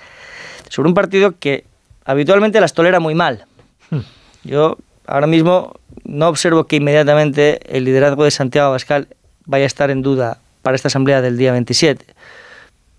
[0.70, 1.66] sobre un partido que
[2.06, 3.46] habitualmente las tolera muy mal.
[4.44, 5.74] Yo ahora mismo
[6.06, 9.10] no observo que inmediatamente el liderazgo de Santiago Abascal
[9.46, 12.06] vaya a estar en duda para esta asamblea del día 27.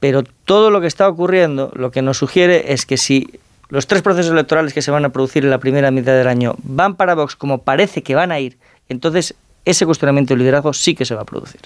[0.01, 4.03] Pero todo lo que está ocurriendo lo que nos sugiere es que si los tres
[4.03, 7.14] procesos electorales que se van a producir en la primera mitad del año van para
[7.14, 8.59] Vox como parece que van a ir,
[8.89, 11.61] entonces ese cuestionamiento del liderazgo sí que se va a producir.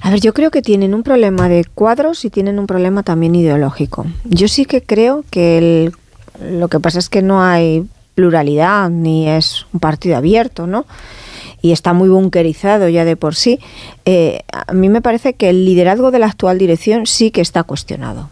[0.00, 3.34] A ver, yo creo que tienen un problema de cuadros y tienen un problema también
[3.34, 4.06] ideológico.
[4.24, 5.92] Yo sí que creo que el-
[6.58, 7.84] lo que pasa es que no hay
[8.14, 10.86] pluralidad ni es un partido abierto, ¿no?
[11.62, 13.58] Y está muy bunkerizado ya de por sí.
[14.04, 17.62] Eh, a mí me parece que el liderazgo de la actual dirección sí que está
[17.64, 18.30] cuestionado.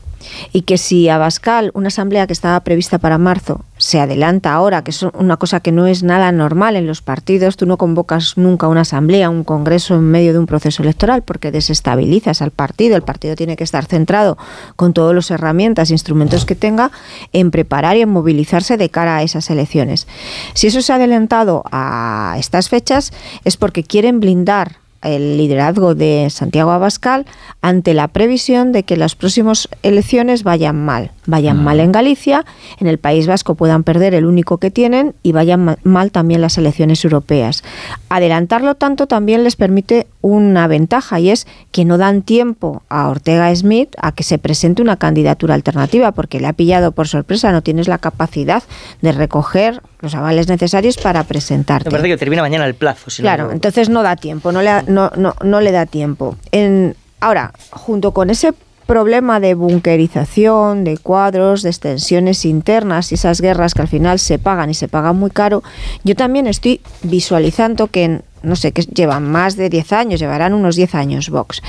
[0.52, 4.90] Y que si Abascal, una asamblea que estaba prevista para marzo, se adelanta ahora, que
[4.90, 7.56] es una cosa que no es nada normal en los partidos.
[7.56, 11.50] Tú no convocas nunca una asamblea, un congreso en medio de un proceso electoral porque
[11.50, 12.96] desestabilizas al partido.
[12.96, 14.38] El partido tiene que estar centrado
[14.76, 16.90] con todas las herramientas e instrumentos que tenga
[17.32, 20.06] en preparar y en movilizarse de cara a esas elecciones.
[20.54, 23.12] Si eso se ha adelantado a estas fechas
[23.44, 27.26] es porque quieren blindar el liderazgo de Santiago Abascal
[27.62, 31.12] ante la previsión de que las próximas elecciones vayan mal.
[31.26, 32.44] Vayan mal en Galicia,
[32.78, 36.58] en el País Vasco puedan perder el único que tienen y vayan mal también las
[36.58, 37.62] elecciones europeas.
[38.08, 43.54] Adelantarlo tanto también les permite una ventaja y es que no dan tiempo a Ortega
[43.54, 47.62] Smith a que se presente una candidatura alternativa porque le ha pillado por sorpresa, no
[47.62, 48.62] tienes la capacidad
[49.02, 51.88] de recoger los avales necesarios para presentarte.
[51.88, 53.06] Me parece que termina mañana el plazo.
[53.16, 56.36] claro, entonces no da tiempo, no le, no, no, no le da tiempo.
[56.52, 58.54] En, ahora, junto con ese
[58.86, 64.38] problema de bunkerización, de cuadros, de extensiones internas y esas guerras que al final se
[64.38, 65.62] pagan y se pagan muy caro,
[66.04, 70.76] yo también estoy visualizando que no sé, que llevan más de 10 años, llevarán unos
[70.76, 71.62] 10 años Vox,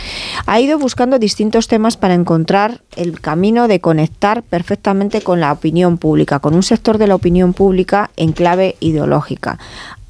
[0.45, 5.97] ha ido buscando distintos temas para encontrar el camino de conectar perfectamente con la opinión
[5.97, 9.57] pública, con un sector de la opinión pública en clave ideológica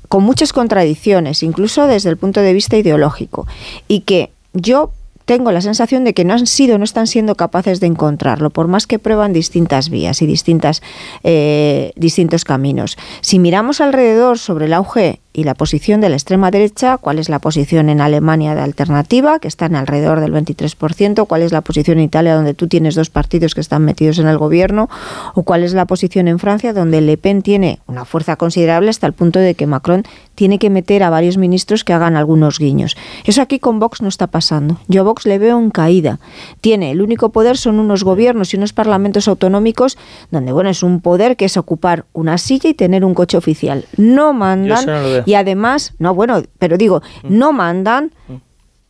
[0.07, 3.47] con muchas contradicciones, incluso desde el punto de vista ideológico,
[3.87, 4.91] y que yo
[5.25, 8.67] tengo la sensación de que no han sido, no están siendo capaces de encontrarlo, por
[8.67, 10.81] más que prueban distintas vías y distintas,
[11.23, 12.97] eh, distintos caminos.
[13.21, 17.27] Si miramos alrededor sobre el auge y la posición de la extrema derecha, cuál es
[17.27, 21.97] la posición en Alemania de alternativa, que están alrededor del 23%, cuál es la posición
[21.97, 24.89] en Italia, donde tú tienes dos partidos que están metidos en el gobierno,
[25.33, 29.07] o cuál es la posición en Francia, donde Le Pen tiene una fuerza considerable hasta
[29.07, 30.03] el punto de que Macron
[30.35, 32.95] tiene que meter a varios ministros que hagan algunos guiños.
[33.25, 34.79] Eso aquí con Vox no está pasando.
[34.87, 36.19] Yo a Vox le veo en caída.
[36.61, 39.97] Tiene el único poder son unos gobiernos y unos parlamentos autonómicos
[40.31, 43.85] donde bueno es un poder que es ocupar una silla y tener un coche oficial.
[43.97, 44.85] No mandan
[45.25, 47.37] y además, no, bueno, pero digo, mm.
[47.37, 48.11] no mandan.
[48.27, 48.35] Mm.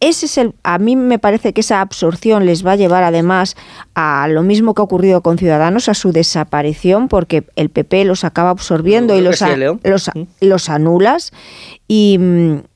[0.02, 3.56] Ese es el, a mí me parece que esa absorción les va a llevar además
[3.96, 8.24] a lo mismo que ha ocurrido con Ciudadanos, a su desaparición, porque el PP los
[8.24, 9.42] acaba absorbiendo y los,
[9.84, 10.24] los, mm.
[10.42, 11.32] los, anulas
[11.88, 12.20] y,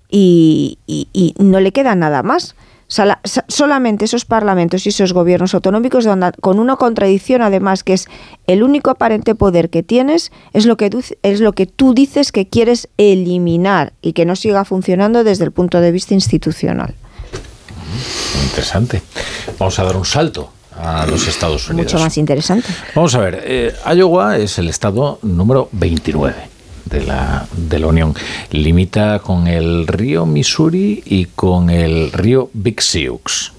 [0.10, 2.56] y, y no le queda nada más
[2.90, 6.08] solamente esos parlamentos y esos gobiernos autonómicos
[6.42, 8.08] con una contradicción además que es
[8.48, 12.32] el único aparente poder que tienes es lo que tú, es lo que tú dices
[12.32, 16.96] que quieres eliminar y que no siga funcionando desde el punto de vista institucional.
[18.44, 19.04] Interesante.
[19.60, 21.94] Vamos a dar un salto a los Estados Unidos.
[21.94, 22.68] Mucho más interesante.
[22.96, 26.59] Vamos a ver, eh, Iowa es el estado número 29
[26.90, 28.14] de la, de la Unión.
[28.52, 33.54] Limita con el río Missouri y con el río Big Sioux.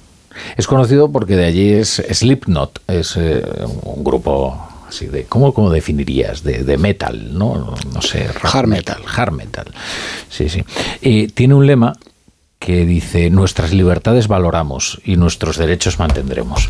[0.56, 3.42] Es conocido porque de allí es Slipknot, es eh,
[3.82, 4.58] un grupo
[4.88, 6.42] así de ¿cómo, cómo definirías?
[6.42, 7.76] De, de, metal, ¿no?
[7.92, 9.02] No sé, hard metal.
[9.06, 9.66] Hard metal.
[10.28, 10.64] Sí, sí.
[11.00, 11.92] Y tiene un lema
[12.60, 16.68] que dice nuestras libertades valoramos y nuestros derechos mantendremos.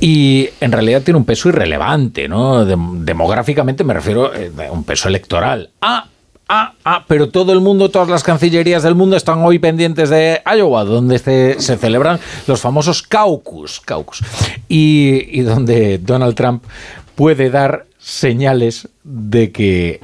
[0.00, 2.64] Y en realidad tiene un peso irrelevante, ¿no?
[2.64, 5.70] demográficamente me refiero a eh, un peso electoral.
[5.82, 6.06] Ah,
[6.48, 10.40] ah, ah, pero todo el mundo, todas las cancillerías del mundo están hoy pendientes de
[10.46, 14.22] Iowa, donde se, celebran los famosos caucus, caucus
[14.68, 16.62] y, y donde Donald Trump
[17.16, 20.00] puede dar señales de que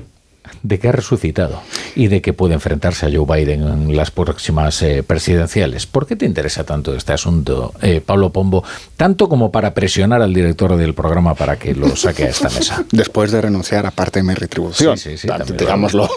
[0.63, 1.61] de que ha resucitado
[1.95, 5.87] y de que puede enfrentarse a Joe Biden en las próximas eh, presidenciales.
[5.87, 8.63] ¿Por qué te interesa tanto este asunto, eh, Pablo Pombo,
[8.97, 12.85] tanto como para presionar al director del programa para que lo saque a esta mesa?
[12.93, 14.97] Después de renunciar a parte de mi retribución.
[14.99, 15.29] Sí, sí, sí.
[15.57, 16.09] digámoslo,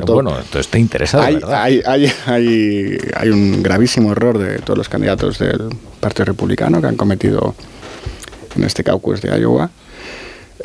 [0.00, 0.14] todo.
[0.14, 1.24] Bueno, entonces te interesa.
[1.24, 1.62] Hay, ¿verdad?
[1.62, 5.68] Hay, hay, hay, un gravísimo error de todos los candidatos del
[6.00, 7.54] Partido Republicano que han cometido
[8.56, 9.70] en este caucus de Iowa.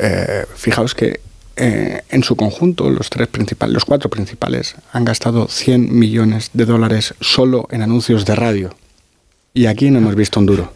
[0.00, 1.20] Eh, fijaos que
[1.58, 6.64] eh, en su conjunto, los, tres principales, los cuatro principales han gastado 100 millones de
[6.64, 8.74] dólares solo en anuncios de radio.
[9.54, 10.72] Y aquí no hemos visto un duro.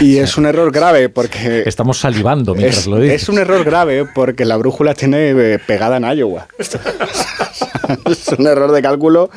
[0.00, 1.62] Y es un error grave porque...
[1.66, 3.22] Estamos salivando mientras es, lo dices.
[3.22, 6.46] Es un error grave porque la brújula tiene eh, pegada en Iowa.
[6.58, 9.30] es un error de cálculo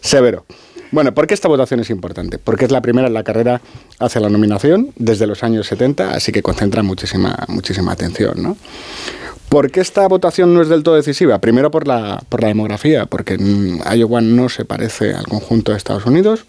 [0.00, 0.44] severo.
[0.90, 2.38] Bueno, ¿por qué esta votación es importante?
[2.38, 3.60] Porque es la primera en la carrera
[3.98, 8.56] hacia la nominación desde los años 70, así que concentra muchísima, muchísima atención, ¿no?
[9.48, 11.40] ¿Por qué esta votación no es del todo decisiva?
[11.40, 13.38] Primero por la, por la demografía, porque
[13.94, 16.44] Iowa no se parece al conjunto de Estados Unidos.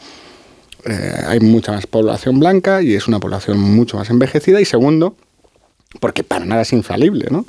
[0.85, 4.59] Eh, hay mucha más población blanca y es una población mucho más envejecida.
[4.61, 5.15] Y segundo,
[5.99, 7.27] porque para nada es infalible.
[7.29, 7.45] ¿no?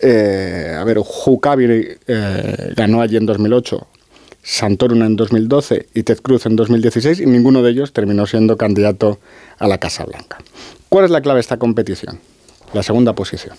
[0.00, 3.86] Eh, a ver, Huckabee eh, ganó allí en 2008,
[4.42, 9.18] Santorum en 2012 y Ted Cruz en 2016 y ninguno de ellos terminó siendo candidato
[9.58, 10.38] a la Casa Blanca.
[10.88, 12.18] ¿Cuál es la clave de esta competición?
[12.72, 13.56] La segunda posición.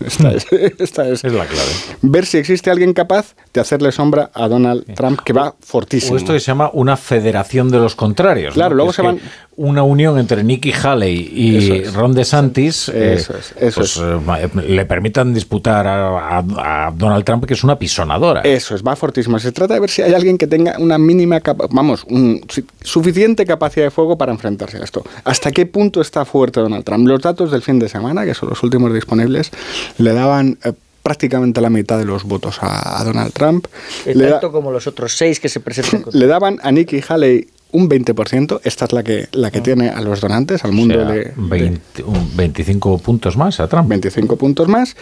[0.04, 0.46] Esta es,
[0.78, 1.70] esta es, la clave.
[2.02, 6.14] Ver si existe alguien capaz de hacerle sombra a Donald Trump, que va fortísimo.
[6.14, 8.54] O esto que se llama una federación de los contrarios.
[8.54, 8.76] Claro, ¿no?
[8.76, 9.20] luego se van-
[9.60, 11.92] Una unión entre Nikki Haley y Eso es.
[11.94, 13.80] Ron DeSantis eh, Eso es, eso
[14.24, 18.42] pues, eh, le permitan disputar a, a- a Donald Trump, que es una pisonadora.
[18.42, 19.36] Eso es, va fortísimo.
[19.40, 22.40] Se trata de ver si hay alguien que tenga una mínima, capa- vamos, un-
[22.82, 25.02] suficiente capacidad de fuego para enfrentarse a esto.
[25.24, 27.08] ¿Hasta qué punto está fuerte Donald Trump?
[27.08, 29.50] Los datos del fin de semana, que son los últimos disponibles,
[29.98, 33.66] le daban eh, prácticamente la mitad de los votos a, a Donald Trump.
[34.06, 36.04] Le, da- tanto como los otros seis que se presentan.
[36.12, 40.00] le daban a Nikki Haley un 20%, esta es la que, la que tiene a
[40.00, 43.88] los donantes, al mundo O sea, de, 20 un 25 puntos más a Trump.
[43.88, 44.96] 25 puntos más,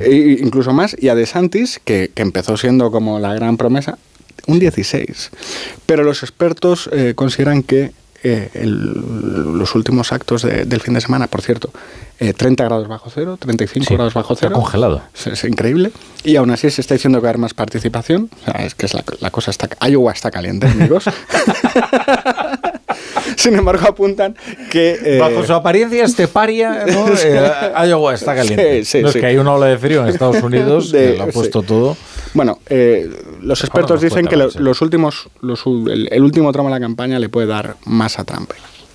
[0.00, 3.98] e incluso más, y a DeSantis, que, que empezó siendo como la gran promesa,
[4.46, 5.30] un 16.
[5.86, 7.92] Pero los expertos eh, consideran que
[8.22, 11.70] eh, el- los últimos actos de- del fin de semana, por cierto,
[12.20, 14.56] eh, 30 grados bajo cero, 35 Sí, grados bajo está cero.
[14.60, 15.02] congelado.
[15.14, 15.92] Es, es increíble.
[16.24, 18.28] Y aún así se está diciendo que va a haber más participación.
[18.42, 19.68] O sea, es que es la, la cosa está...
[19.88, 21.04] Iowa está caliente, amigos.
[23.38, 24.34] Sin embargo, apuntan
[24.70, 24.98] que...
[25.02, 27.06] eh, Bajo su apariencia esteparia, ¿no?
[27.24, 28.84] Eh, Iowa está caliente.
[28.84, 31.18] Sí, sí, no es que hay una ola de frío en Estados Unidos, De- que
[31.18, 31.96] lo ha puesto todo.
[32.34, 33.08] Bueno, eh,
[33.40, 37.18] los expertos dicen que lo- los últimos, los el, el último tramo de la campaña
[37.18, 38.50] le puede dar más a Trump.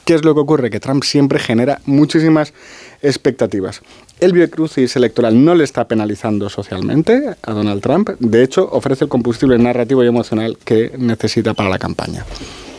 [0.06, 0.70] ¿Qué es lo que ocurre?
[0.70, 2.54] Que Trump siempre genera muchísimas
[3.02, 3.82] expectativas.
[4.20, 8.10] El Crucis electoral no le está penalizando socialmente a Donald Trump.
[8.20, 12.26] De hecho, ofrece el combustible narrativo y emocional que necesita para la campaña.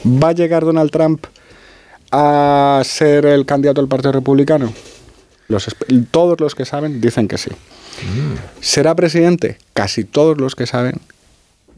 [0.04, 1.24] ¿Va a llegar Donald Trump
[2.16, 4.72] a ser el candidato del Partido Republicano?
[5.48, 5.66] Los
[6.10, 7.50] todos los que saben dicen que sí.
[8.60, 9.58] ¿Será presidente?
[9.72, 11.00] Casi todos los que saben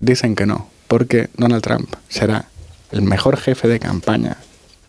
[0.01, 2.49] dicen que no, porque Donald Trump será
[2.93, 4.37] el mejor jefe de campaña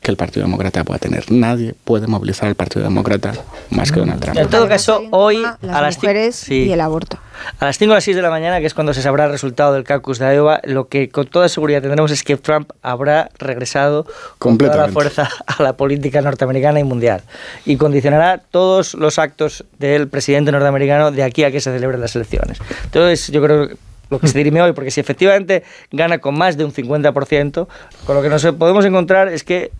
[0.07, 1.29] que el Partido Demócrata pueda tener.
[1.29, 3.33] Nadie puede movilizar al Partido Demócrata
[3.71, 4.37] más que Donald Trump.
[4.37, 6.63] En todo caso, hoy Las a las, mujeres sí.
[6.63, 7.19] y el aborto.
[7.59, 9.31] a las 5 o las 6 de la mañana, que es cuando se sabrá el
[9.31, 13.29] resultado del caucus de Iowa, lo que con toda seguridad tendremos es que Trump habrá
[13.37, 14.05] regresado
[14.39, 17.23] con toda la fuerza a la política norteamericana y mundial
[17.65, 22.15] y condicionará todos los actos del presidente norteamericano de aquí a que se celebren las
[22.15, 22.59] elecciones.
[22.85, 23.75] Entonces, yo creo que
[24.09, 27.67] lo que se dirime hoy, porque si efectivamente gana con más de un 50%,
[28.05, 29.71] con lo que nos podemos encontrar es que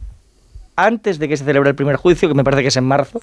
[0.77, 3.19] antes de que se celebre el primer juicio, que me parece que es en marzo,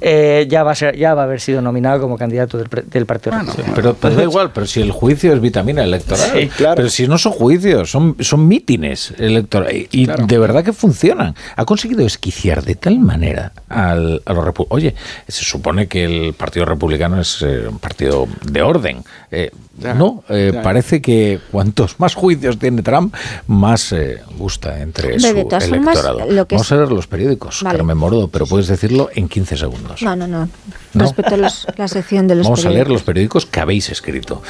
[0.00, 2.68] eh, ya, va a ser, ya va a haber sido nominado como candidato del,
[3.06, 3.72] Partido Republicano.
[3.74, 6.30] Pero, pero da igual, pero si el juicio es vitamina electoral.
[6.32, 6.76] Sí, claro.
[6.76, 9.88] Pero si no son juicios, son, son mítines electorales.
[9.90, 10.26] Y Claro.
[10.26, 11.34] de verdad que funcionan.
[11.56, 14.76] Ha conseguido esquiciar de tal manera al, a los republicanos.
[14.76, 14.94] Oye,
[15.26, 19.02] se supone que el Partido Republicano es eh, un partido de orden.
[19.32, 20.62] Eh, Ya, no, eh, ya.
[20.62, 23.14] parece que cuantos más juicios tiene Trump,
[23.46, 26.32] más eh, gusta entre Hombre, su de todas formas, electorado.
[26.32, 27.78] lo que Vamos es- los periódicos, Vale.
[27.78, 30.02] Carmen Morodo, pero puedes decirlo en 15 segundos.
[30.02, 30.48] No, no, no.
[30.96, 31.04] ¿No?
[31.04, 34.42] Respecto a los- la sección de los Vamos a leer los periódicos que habéis escrito.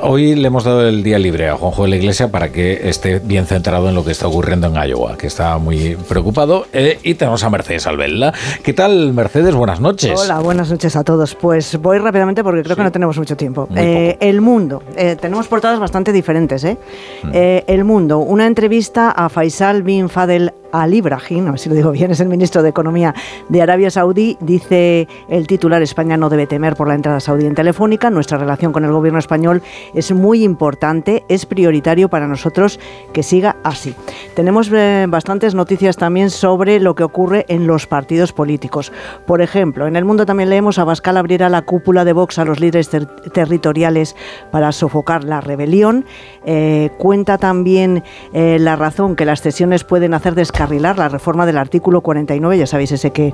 [0.00, 3.18] Hoy le hemos dado el día libre a Juanjo de la Iglesia para que esté
[3.20, 6.66] bien centrado en lo que está ocurriendo en Iowa, que está muy preocupado.
[6.72, 8.32] Eh, y tenemos a Mercedes Albella.
[8.62, 9.54] ¿Qué tal, Mercedes?
[9.54, 10.18] Buenas noches.
[10.18, 11.34] Hola, buenas noches a todos.
[11.34, 13.68] Pues voy rápidamente porque creo que no tenemos mucho tiempo.
[13.76, 14.82] Eh, el Mundo.
[14.96, 16.64] Eh, tenemos portadas bastante diferentes.
[16.64, 16.76] ¿eh?
[17.22, 17.30] Mm.
[17.32, 18.18] Eh, el Mundo.
[18.18, 22.20] Una entrevista a Faisal bin Fadel Al Ibrahim, a ver si lo digo bien, es
[22.20, 23.14] el ministro de Economía
[23.50, 24.38] de Arabia Saudí.
[24.40, 28.08] Dice el titular: España no debe temer por la entrada saudí en Telefónica.
[28.10, 29.62] Nuestra relación con el gobierno español
[29.94, 32.80] es muy importante, es prioritario para nosotros
[33.12, 33.94] que siga así.
[34.34, 38.90] Tenemos eh, bastantes noticias también sobre lo que ocurre en los partidos políticos.
[39.26, 42.44] Por ejemplo, en el mundo también leemos a Bascal abrirá la cúpula de Vox a
[42.46, 44.16] los líderes ter- territoriales
[44.50, 46.06] para sofocar la rebelión.
[46.46, 51.58] Eh, cuenta también eh, la razón que las cesiones pueden hacer descarrilar la reforma del
[51.58, 53.30] artículo 49, ya sabéis ese que...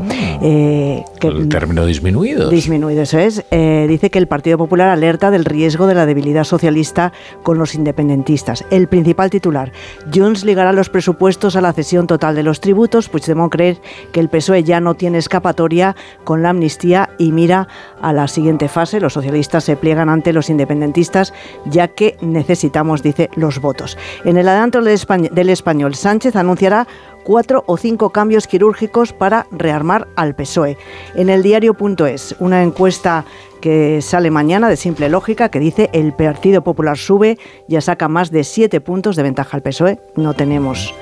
[1.21, 2.48] que el término disminuido.
[2.51, 3.45] Disminuido, eso es.
[3.51, 7.75] Eh, dice que el Partido Popular alerta del riesgo de la debilidad socialista con los
[7.75, 8.65] independentistas.
[8.71, 9.73] El principal titular,
[10.13, 13.09] Junts ligará los presupuestos a la cesión total de los tributos.
[13.09, 13.79] Puigdemont cree
[14.13, 17.69] que el PSOE ya no tiene escapatoria con la amnistía y mira
[18.01, 19.01] a la siguiente fase.
[19.01, 21.33] Los socialistas se pliegan ante los independentistas
[21.65, 23.99] ya que necesitamos, dice, los votos.
[24.25, 26.87] En el adelanto del español, Sánchez anunciará
[27.29, 30.79] cuatro o cinco cambios quirúrgicos para rearmar al PSOE.
[31.15, 33.27] En el diario.es, una encuesta
[33.61, 37.37] que sale mañana de simple lógica que dice el Partido Popular sube,
[37.69, 39.91] ya saca más de siete puntos de ventaja al PSOE.
[39.91, 40.01] E".
[40.17, 40.95] No tenemos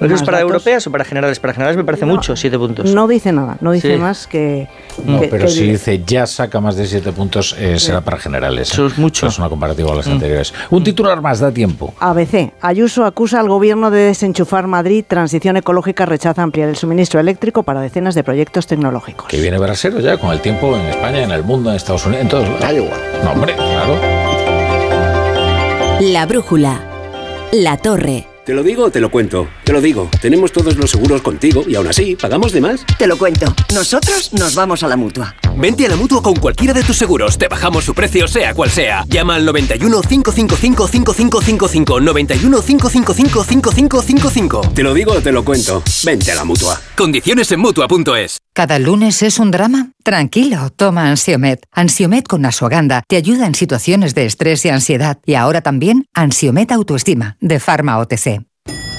[0.00, 0.52] ¿No es para datos.
[0.52, 1.40] europeas o para generales?
[1.40, 2.92] Para generales me parece mucho, siete puntos.
[2.94, 4.00] No dice nada, no dice Sí.
[4.00, 4.68] más que...
[5.04, 8.16] No, que- pero que- si dice ya saca más de 7 puntos, eh, será para
[8.18, 8.70] generales.
[8.72, 9.26] Eso es mucho.
[9.26, 10.52] Es una comparativa a las anteriores.
[10.70, 11.94] Un titular más, da tiempo.
[12.00, 12.52] ABC.
[12.60, 15.04] Ayuso acusa al gobierno de desenchufar Madrid.
[15.06, 19.28] Transición ecológica rechaza ampliar el suministro eléctrico para decenas de proyectos tecnológicos.
[19.28, 22.22] Que viene Brasero ya con el tiempo en España, en el mundo, en Estados Unidos,
[22.22, 22.88] en todos lados.
[23.24, 23.96] No, hombre, claro.
[26.00, 26.80] La brújula.
[27.52, 28.26] La torre.
[28.48, 29.46] Te lo digo o te lo cuento.
[29.62, 30.08] Te lo digo.
[30.22, 32.86] Tenemos todos los seguros contigo y aún así, ¿pagamos de más?
[32.96, 33.54] Te lo cuento.
[33.74, 35.34] Nosotros nos vamos a la mutua.
[35.58, 37.36] Vente a la mutua con cualquiera de tus seguros.
[37.36, 39.04] Te bajamos su precio, sea cual sea.
[39.08, 42.00] Llama al 91 555 5555.
[42.00, 44.60] 91 555 5555.
[44.72, 45.82] Te lo digo o te lo cuento.
[46.04, 46.80] Vente a la mutua.
[46.96, 48.38] Condiciones en mutua.es.
[48.52, 49.90] ¿Cada lunes es un drama?
[50.04, 51.66] Tranquilo, toma Ansiomet.
[51.72, 55.18] Ansiomet con Asuaganda te ayuda en situaciones de estrés y ansiedad.
[55.26, 58.47] Y ahora también Ansiomet Autoestima, de Pharma OTC.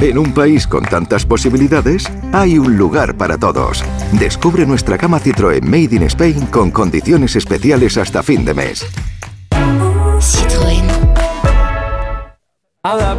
[0.00, 3.82] En un país con tantas posibilidades, hay un lugar para todos.
[4.12, 8.86] Descubre nuestra gama Citroën Made in Spain con condiciones especiales hasta fin de mes.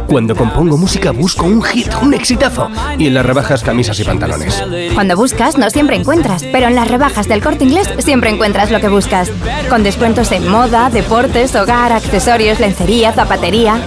[0.08, 2.70] Cuando compongo música busco un hit, un exitazo.
[2.98, 4.64] Y en las rebajas camisas y pantalones.
[4.94, 8.80] Cuando buscas, no siempre encuentras, pero en las rebajas del corte inglés siempre encuentras lo
[8.80, 9.30] que buscas.
[9.68, 13.80] Con descuentos en moda, deportes, hogar, accesorios, lencería, zapatería.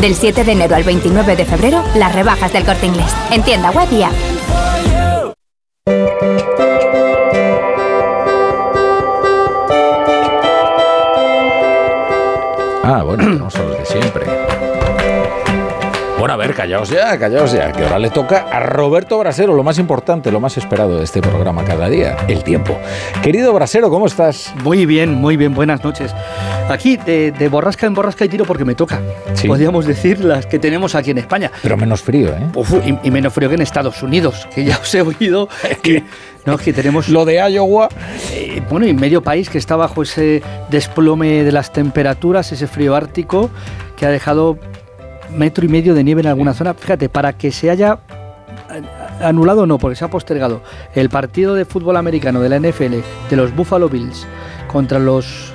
[0.00, 3.12] Del 7 de enero al 29 de febrero, las rebajas del corte inglés.
[3.32, 3.72] En tienda.
[12.84, 14.47] Ah, bueno, tenemos a los de siempre.
[16.18, 19.62] Bueno, a ver, callaos ya, callaos ya, que ahora le toca a Roberto Brasero, lo
[19.62, 22.76] más importante, lo más esperado de este programa cada día, el tiempo.
[23.22, 24.52] Querido Brasero, ¿cómo estás?
[24.64, 26.12] Muy bien, muy bien, buenas noches.
[26.68, 29.00] Aquí de, de borrasca en borrasca y tiro porque me toca.
[29.34, 29.46] Sí.
[29.46, 31.52] Podríamos decir las que tenemos aquí en España.
[31.62, 32.48] Pero menos frío, ¿eh?
[32.52, 35.48] Uf, y, y menos frío que en Estados Unidos, que ya os he oído.
[35.82, 36.02] que,
[36.44, 37.08] no, es que tenemos...
[37.08, 37.88] Lo de Iowa.
[38.32, 42.96] Eh, bueno, y medio país que está bajo ese desplome de las temperaturas, ese frío
[42.96, 43.50] ártico
[43.96, 44.58] que ha dejado
[45.30, 46.74] metro y medio de nieve en alguna zona.
[46.74, 47.98] Fíjate, para que se haya
[49.20, 50.62] anulado no, porque se ha postergado
[50.94, 52.96] el partido de fútbol americano de la NFL
[53.30, 54.26] de los Buffalo Bills
[54.68, 55.52] contra los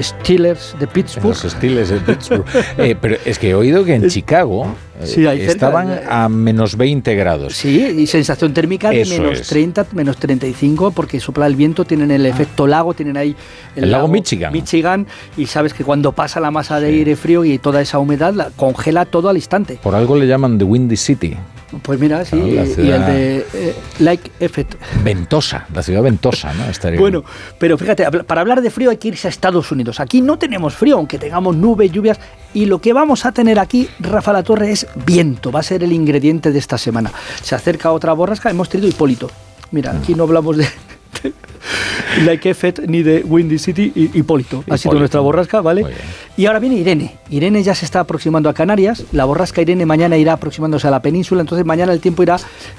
[0.00, 1.26] Steelers de Pittsburgh.
[1.26, 2.44] Los Steelers de Pittsburgh.
[2.78, 4.74] Eh, pero es que he oído que en Chicago
[5.04, 7.54] Sí, ahí cerca, estaban a menos 20 grados.
[7.54, 9.48] Sí, y sensación térmica de Eso menos es.
[9.48, 13.36] 30, menos 35, porque sopla el viento, tienen el efecto lago, tienen ahí
[13.76, 14.52] El lago Michigan.
[14.52, 18.34] Michigan, y sabes que cuando pasa la masa de aire frío y toda esa humedad,
[18.34, 19.78] la congela todo al instante.
[19.82, 21.36] Por algo le llaman The Windy City.
[21.82, 24.74] Pues mira, sí, Claro, la y el de eh, Like Effect.
[25.04, 26.64] Ventosa, la ciudad ventosa, ¿no?
[26.64, 27.24] Estaría Bueno,
[27.58, 30.00] pero fíjate, para hablar de frío hay que irse a Estados Unidos.
[30.00, 32.18] Aquí no tenemos frío, aunque tengamos nubes, lluvias.
[32.54, 35.50] Y lo que vamos a tener aquí, Rafa La Torre, es viento.
[35.50, 37.12] Va a ser el ingrediente de esta semana.
[37.42, 39.30] Se acerca otra borrasca, hemos tenido Hipólito.
[39.70, 40.66] Mira, aquí no hablamos de,
[42.44, 44.64] Effect ni de Windy City, y Hipólito.
[44.70, 45.84] Ha sido nuestra borrasca, ¿vale?
[46.36, 47.16] Y ahora viene Irene.
[47.30, 49.04] Irene ya se está aproximando a Canarias.
[49.12, 51.40] La borrasca Irene mañana irá aproximándose a la península.
[51.40, 52.36] Entonces mañana el tiempo irá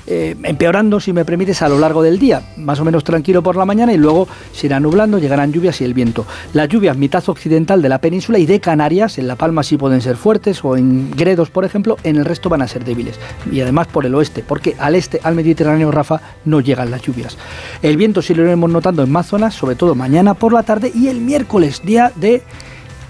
[0.08, 2.42] eh, empeorando, si me permites, a lo largo del día.
[2.58, 5.84] Más o menos tranquilo por la mañana y luego se irá nublando, llegarán lluvias y
[5.84, 6.26] el viento.
[6.54, 10.02] Las lluvias mitad occidental de la península y de Canarias, en La Palma sí pueden
[10.02, 13.20] ser fuertes o en Gredos, por ejemplo, en el resto van a ser débiles.
[13.52, 17.38] Y además por el oeste, porque al este, al Mediterráneo, Rafa, no llegan las lluvias.
[17.82, 20.92] El viento sí lo iremos notando en más zonas, sobre todo mañana por la tarde
[20.94, 22.42] y el miércoles, día de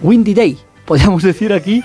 [0.01, 1.83] Windy Day, podríamos decir aquí,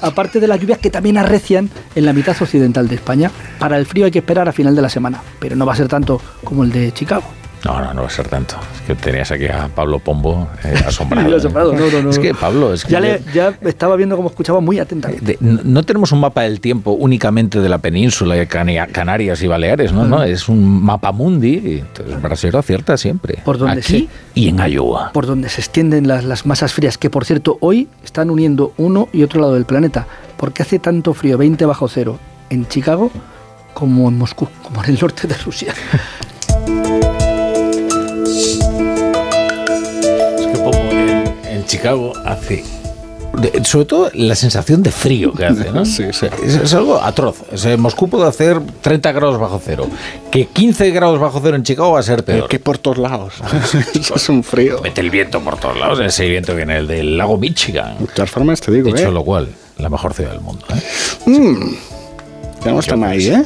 [0.00, 3.30] aparte de las lluvias que también arrecian en la mitad occidental de España.
[3.58, 5.76] Para el frío hay que esperar a final de la semana, pero no va a
[5.76, 7.24] ser tanto como el de Chicago.
[7.66, 8.54] No, no, no va a ser tanto.
[8.76, 11.28] Es que tenías aquí a Pablo Pombo eh, asombrado.
[11.28, 12.10] Sí, asombrado, no, no, no.
[12.10, 15.24] Es que Pablo, es que Ya, le- ya estaba viendo cómo escuchaba muy atentamente.
[15.24, 19.92] de- no tenemos un mapa del tiempo únicamente de la península, de Canarias y Baleares,
[19.92, 20.04] ¿no?
[20.04, 21.80] No es un mapa mundi.
[21.80, 23.38] Entonces Brasil acierta siempre.
[23.44, 24.08] Por donde Aquí sí.
[24.34, 25.10] Y en Iowa.
[25.12, 29.08] por donde se extienden las, las masas frías, que por cierto hoy están uniendo uno
[29.12, 30.06] y otro lado del planeta,
[30.36, 32.18] porque hace tanto frío, 20 bajo cero,
[32.50, 33.10] en Chicago
[33.74, 35.74] como en Moscú, como en el norte de Rusia.
[41.66, 42.64] Chicago hace
[43.64, 45.84] sobre todo la sensación de frío que hace, ¿no?
[45.96, 46.26] Sí, sí.
[46.44, 47.42] Es, es algo atroz.
[47.52, 49.88] O sea, Moscú puede hacer 30 grados bajo cero.
[50.30, 52.48] Que 15 grados bajo cero en Chicago va a ser peor.
[52.48, 53.34] que por todos lados.
[53.94, 54.80] Eso es un frío.
[54.82, 56.00] Mete el viento por todos lados.
[56.00, 57.96] Ese viento viene el del lago Michigan.
[57.98, 59.12] De todas formas, te digo, Dicho ¿eh?
[59.12, 59.48] lo cual,
[59.78, 60.64] la mejor ciudad del mundo.
[60.70, 61.30] ¿eh?
[61.30, 61.76] Mm.
[62.62, 63.44] Tenemos tema ahí, ¿eh?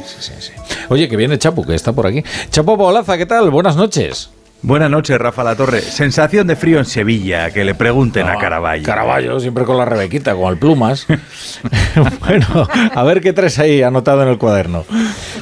[0.89, 2.23] Oye, que viene Chapu, que está por aquí.
[2.49, 3.49] Chapu Paolaza, ¿qué tal?
[3.51, 4.29] Buenas noches.
[4.63, 5.81] Buenas noches, Rafa La Torre.
[5.81, 8.83] Sensación de frío en Sevilla, que le pregunten a Caraballo.
[8.83, 11.07] Caraballo, siempre con la Rebequita, con el plumas.
[12.19, 14.85] bueno, a ver qué traes ahí anotado en el cuaderno.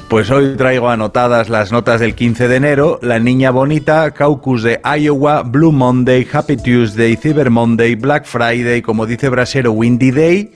[0.08, 4.80] Pues hoy traigo anotadas las notas del 15 de enero, La Niña Bonita, Caucus de
[4.98, 10.52] Iowa, Blue Monday, Happy Tuesday, Cyber Monday, Black Friday, como dice Brasero, Windy Day,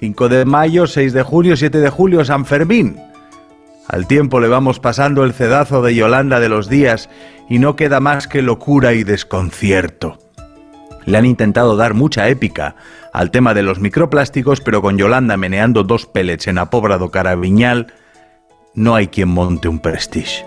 [0.00, 2.96] 5 de mayo, 6 de junio, 7 de julio, San Fermín.
[3.88, 7.08] Al tiempo le vamos pasando el cedazo de Yolanda de los días
[7.48, 10.18] y no queda más que locura y desconcierto.
[11.04, 12.74] Le han intentado dar mucha épica
[13.12, 17.94] al tema de los microplásticos, pero con Yolanda meneando dos pellets en Apóbrado Caraviñal,
[18.74, 20.44] no hay quien monte un prestige.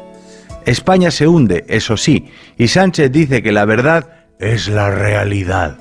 [0.65, 5.79] España se hunde, eso sí, y Sánchez dice que la verdad es la realidad.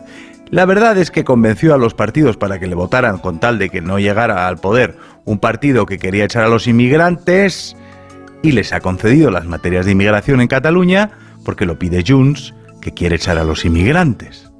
[0.50, 3.68] La verdad es que convenció a los partidos para que le votaran con tal de
[3.68, 7.76] que no llegara al poder un partido que quería echar a los inmigrantes
[8.42, 11.10] y les ha concedido las materias de inmigración en Cataluña
[11.44, 14.50] porque lo pide Junts, que quiere echar a los inmigrantes.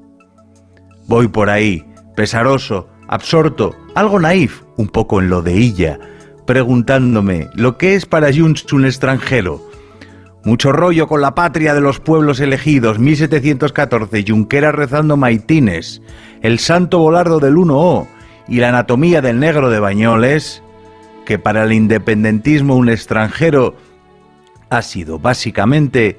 [1.07, 1.86] Voy por ahí,
[2.16, 5.99] pesaroso, absorto, algo naif, un poco en lo de ella,
[6.47, 9.67] preguntándome lo que es para Junts un extranjero.
[10.45, 16.01] Mucho rollo con la patria de los pueblos elegidos, 1714, Junquera rezando maitines,
[16.43, 18.07] el santo volardo del 1O
[18.47, 20.62] y la anatomía del negro de Bañoles,
[21.26, 23.74] que para el independentismo un extranjero
[24.70, 26.18] ha sido básicamente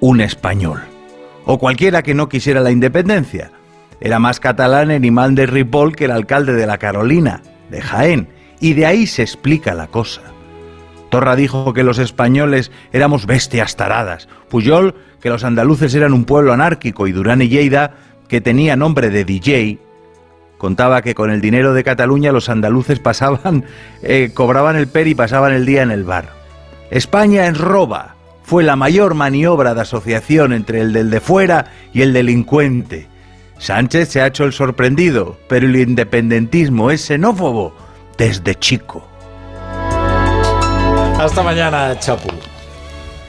[0.00, 0.80] un español,
[1.46, 3.52] o cualquiera que no quisiera la independencia.
[4.00, 8.28] Era más catalán el imán de Ripoll que el alcalde de la Carolina, de Jaén,
[8.60, 10.22] y de ahí se explica la cosa.
[11.10, 16.52] Torra dijo que los españoles éramos bestias taradas, Puyol que los andaluces eran un pueblo
[16.52, 17.94] anárquico y Durán y Lleida
[18.28, 19.78] que tenía nombre de DJ.
[20.58, 23.64] Contaba que con el dinero de Cataluña los andaluces pasaban,
[24.02, 26.30] eh, cobraban el per y pasaban el día en el bar.
[26.90, 32.02] España en roba fue la mayor maniobra de asociación entre el del de fuera y
[32.02, 33.06] el delincuente.
[33.58, 37.74] Sánchez se ha hecho el sorprendido, pero el independentismo es xenófobo
[38.16, 39.07] desde chico.
[41.18, 42.28] Hasta mañana, Chapu.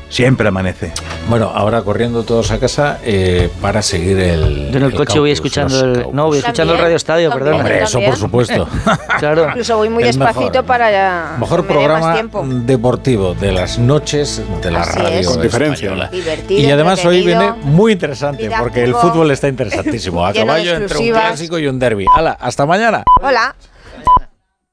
[0.09, 0.91] Siempre amanece.
[1.27, 4.71] Bueno, ahora corriendo todos a casa eh, para seguir el.
[4.71, 6.07] Yo en el coche voy escuchando el.
[6.13, 7.55] No, voy escuchando el Radio Estadio, perdón.
[7.55, 8.67] Hombre, eso por supuesto.
[9.19, 9.47] claro.
[9.49, 10.65] Incluso voy muy Es despacito mejor.
[10.65, 12.21] para ya Mejor programa
[12.65, 15.27] deportivo de las noches de la Así radio es.
[15.27, 16.09] Con diferencia.
[16.11, 20.25] Divertido, Y además hoy viene muy interesante porque el didáctico, fútbol está interesantísimo.
[20.25, 22.05] A caballo entre un clásico y un derby.
[22.15, 23.03] Hala, hasta mañana.
[23.21, 23.55] Hola.